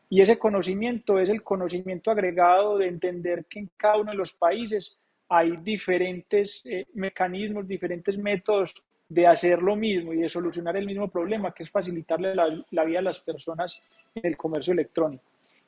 Y 0.08 0.20
ese 0.20 0.38
conocimiento 0.38 1.18
es 1.18 1.28
el 1.28 1.42
conocimiento 1.42 2.10
agregado 2.10 2.78
de 2.78 2.86
entender 2.86 3.46
que 3.46 3.58
en 3.58 3.70
cada 3.76 3.96
uno 3.96 4.12
de 4.12 4.18
los 4.18 4.32
países 4.32 5.00
hay 5.28 5.56
diferentes 5.56 6.64
eh, 6.66 6.86
mecanismos, 6.94 7.66
diferentes 7.66 8.16
métodos 8.16 8.74
de 9.08 9.26
hacer 9.26 9.62
lo 9.62 9.76
mismo 9.76 10.12
y 10.12 10.18
de 10.18 10.28
solucionar 10.28 10.76
el 10.76 10.86
mismo 10.86 11.08
problema, 11.08 11.52
que 11.52 11.62
es 11.62 11.70
facilitarle 11.70 12.34
la, 12.34 12.84
vida 12.84 12.98
a 12.98 13.02
las 13.02 13.20
personas 13.20 13.80
en 14.14 14.26
el 14.26 14.36
comercio 14.36 14.72
electrónico. 14.72 15.24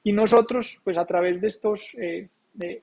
Y 0.09 0.12
nosotros, 0.14 0.81
pues 0.83 0.97
a 0.97 1.05
través 1.05 1.38
de 1.38 1.49
estos, 1.49 1.94
eh, 2.01 2.31
de, 2.55 2.83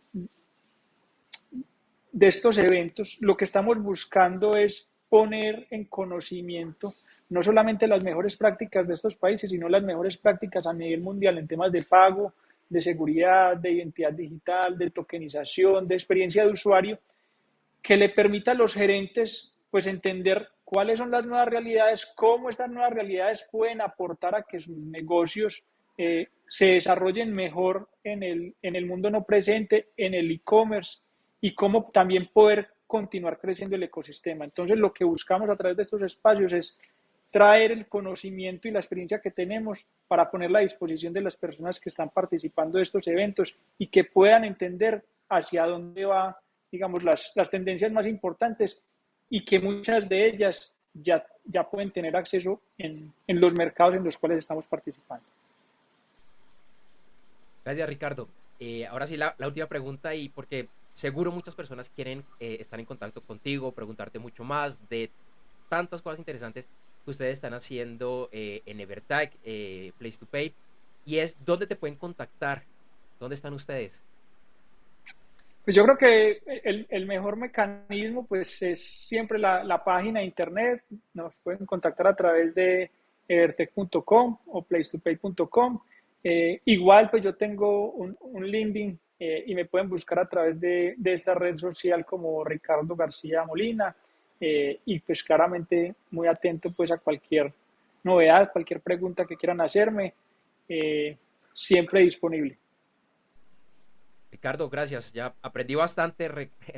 estos 2.20 2.56
eventos, 2.60 3.18
lo 3.20 3.36
que 3.36 3.46
estamos 3.46 3.82
buscando 3.82 4.56
es 4.56 4.92
poner 5.10 5.66
en 5.72 5.86
conocimiento 5.86 6.94
no 7.30 7.42
solamente 7.42 7.88
las 7.88 8.04
mejores 8.04 8.38
prácticas 8.38 8.88
de 8.88 8.94
estos 8.94 9.16
países, 9.16 9.50
sino 9.50 9.68
las 9.68 9.82
mejores 9.82 10.18
prácticas 10.18 10.68
a 10.68 10.74
nivel 10.74 11.02
mundial 11.02 11.40
en 11.40 11.48
temas 11.48 11.72
de 11.72 11.82
pago, 11.82 12.34
de 12.70 12.80
seguridad, 12.80 13.58
de 13.58 13.72
identidad 13.72 14.14
digital, 14.14 14.78
de 14.78 14.92
tokenización, 14.92 15.88
de 15.88 15.96
experiencia 15.96 16.46
de 16.46 16.52
usuario, 16.52 17.00
que 17.82 17.98
le 17.98 18.10
permita 18.10 18.52
a 18.52 18.54
los 18.54 18.76
gerentes 18.76 19.56
pues 19.72 19.88
entender 19.88 20.48
cuáles 20.64 21.00
son 21.00 21.10
las 21.10 21.26
nuevas 21.26 21.50
realidades, 21.50 22.06
cómo 22.06 22.52
estas 22.52 22.70
nuevas 22.70 22.94
realidades 22.94 23.48
pueden 23.52 23.82
aportar 23.82 24.36
a 24.36 24.44
que 24.44 24.60
sus 24.60 24.86
negocios 24.86 25.72
eh, 25.98 26.28
se 26.48 26.74
desarrollen 26.74 27.34
mejor 27.34 27.90
en 28.04 28.24
el, 28.24 28.56
en 28.62 28.76
el 28.76 28.86
mundo 28.86 29.10
no 29.10 29.24
presente, 29.24 29.90
en 29.98 30.14
el 30.14 30.32
e-commerce 30.32 31.00
y 31.42 31.54
cómo 31.54 31.90
también 31.92 32.30
poder 32.32 32.70
continuar 32.88 33.40
creciendo 33.40 33.76
el 33.76 33.84
ecosistema. 33.84 34.46
Entonces, 34.46 34.78
lo 34.78 34.94
que 34.94 35.04
buscamos 35.04 35.50
a 35.50 35.56
través 35.56 35.78
de 35.78 35.84
estos 35.84 36.02
espacios 36.02 36.54
es 36.54 36.80
traer 37.32 37.72
el 37.72 37.88
conocimiento 37.88 38.68
y 38.68 38.72
la 38.72 38.80
experiencia 38.80 39.20
que 39.20 39.32
tenemos 39.32 39.86
para 40.08 40.32
ponerla 40.32 40.60
a 40.60 40.62
disposición 40.62 41.12
de 41.12 41.22
las 41.22 41.36
personas 41.36 41.80
que 41.80 41.90
están 41.90 42.10
participando 42.10 42.78
de 42.78 42.84
estos 42.84 43.08
eventos 43.08 43.60
y 43.78 43.88
que 43.88 44.06
puedan 44.06 44.46
entender 44.46 45.04
hacia 45.28 45.66
dónde 45.66 46.06
va, 46.06 46.40
digamos, 46.72 47.04
las, 47.04 47.34
las 47.36 47.50
tendencias 47.50 47.92
más 47.92 48.08
importantes 48.08 48.82
y 49.30 49.44
que 49.44 49.60
muchas 49.60 50.08
de 50.08 50.28
ellas 50.28 50.78
ya, 50.94 51.26
ya 51.44 51.70
pueden 51.70 51.92
tener 51.92 52.16
acceso 52.16 52.62
en, 52.78 53.12
en 53.28 53.42
los 53.42 53.54
mercados 53.54 53.96
en 53.96 54.04
los 54.04 54.18
cuales 54.18 54.38
estamos 54.38 54.68
participando. 54.68 55.26
Gracias, 57.66 57.90
Ricardo. 57.90 58.30
Eh, 58.60 58.86
ahora 58.86 59.08
sí, 59.08 59.18
la, 59.18 59.36
última 59.40 59.66
pregunta 59.66 60.14
y 60.14 60.30
porque 60.30 60.70
seguro 60.94 61.32
muchas 61.32 61.56
personas 61.56 61.90
quieren 61.90 62.24
eh, 62.40 62.58
estar 62.60 62.80
en 62.80 62.86
contacto 62.86 63.22
contigo, 63.22 63.74
preguntarte 63.74 64.20
mucho 64.20 64.44
más 64.44 64.88
de 64.88 65.10
tantas 65.68 66.02
cosas 66.02 66.20
interesantes 66.20 66.68
que 67.04 67.12
ustedes 67.12 67.34
están 67.34 67.54
haciendo 67.54 68.30
eh, 68.32 68.62
en 68.66 68.80
Evertag, 68.80 69.32
Place 69.98 70.18
to 70.20 70.26
Pay, 70.28 70.54
y 71.06 71.18
es 71.18 71.44
dónde 71.44 71.68
te 71.68 71.76
pueden 71.76 71.98
contactar, 71.98 72.64
dónde 73.20 73.36
están 73.36 73.54
ustedes. 73.54 74.04
Pues 75.64 75.76
yo 75.76 75.84
creo 75.84 75.98
que 75.98 76.44
el, 76.90 77.08
mejor 77.08 77.38
mecanismo 77.38 78.28
pues 78.28 78.62
es 78.62 78.84
siempre 78.84 79.40
la, 79.40 79.64
la, 79.64 79.84
página 79.84 80.20
de 80.20 80.28
internet. 80.28 80.84
Nos 81.16 81.34
pueden 81.40 81.66
contactar 81.66 82.06
a 82.06 82.16
través 82.16 82.54
de 82.54 82.92
evertech.com 83.28 84.38
o 84.46 84.62
placetopay.com. 84.62 85.80
Eh, 86.28 86.60
igual 86.66 87.08
pues 87.12 87.22
yo 87.22 87.36
tengo 87.36 87.92
un, 87.92 88.18
un 88.20 88.48
LinkedIn 88.48 89.00
eh, 89.20 89.44
y 89.46 89.54
me 89.54 89.66
pueden 89.66 89.88
buscar 89.88 90.18
a 90.18 90.28
través 90.28 90.60
de, 90.60 90.96
de, 90.98 91.14
esta 91.14 91.36
red 91.36 91.56
social 91.56 92.04
como 92.04 92.44
Ricardo 92.44 92.96
García 92.96 93.44
Molina 93.44 93.96
eh, 94.42 94.80
y 94.86 95.00
pues 95.02 95.22
claramente 95.22 95.94
muy 96.10 96.28
atento 96.28 96.72
pues 96.72 96.90
a 96.92 96.98
cualquier 96.98 97.54
novedad, 98.04 98.52
cualquier 98.52 98.82
pregunta 98.82 99.24
que 99.24 99.38
quieran 99.38 99.62
hacerme, 99.62 100.16
siempre 101.54 102.02
disponible. 102.02 102.58
Ricardo, 104.32 104.68
gracias. 104.68 105.14
Ya 105.14 105.36
aprendí 105.44 105.76
bastante, 105.76 106.28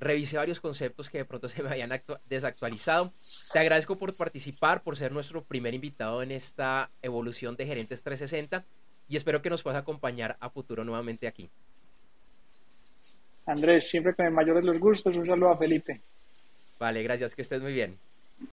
revisé 0.00 0.36
varios 0.36 0.60
conceptos 0.60 1.10
que 1.10 1.18
de 1.18 1.24
pronto 1.24 1.48
se 1.48 1.62
me 1.62 1.70
habían 1.70 1.90
desactualizado. 2.28 3.10
Te 3.52 3.58
agradezco 3.58 3.96
por 3.96 4.16
participar, 4.16 4.82
por 4.82 4.96
ser 4.96 5.12
nuestro 5.12 5.42
primer 5.42 5.74
invitado 5.74 6.22
en 6.22 6.32
esta 6.32 6.90
evolución 7.02 7.56
de 7.56 7.66
Gerentes 7.66 8.02
360 8.02 8.64
y 9.08 9.16
espero 9.16 9.42
que 9.42 9.50
nos 9.50 9.62
puedas 9.62 9.80
acompañar 9.80 10.36
a 10.40 10.50
futuro 10.50 10.84
nuevamente 10.84 11.26
aquí. 11.26 11.50
Andrés, 13.46 13.88
siempre 13.88 14.14
con 14.14 14.26
el 14.26 14.32
mayor 14.32 14.56
de 14.56 14.62
los 14.62 14.78
gustos, 14.78 15.16
un 15.16 15.26
saludo 15.26 15.50
a 15.50 15.56
Felipe. 15.56 16.00
Vale, 16.78 17.02
gracias, 17.02 17.34
que 17.34 17.42
estés 17.42 17.62
muy 17.62 17.72
bien. 17.72 17.98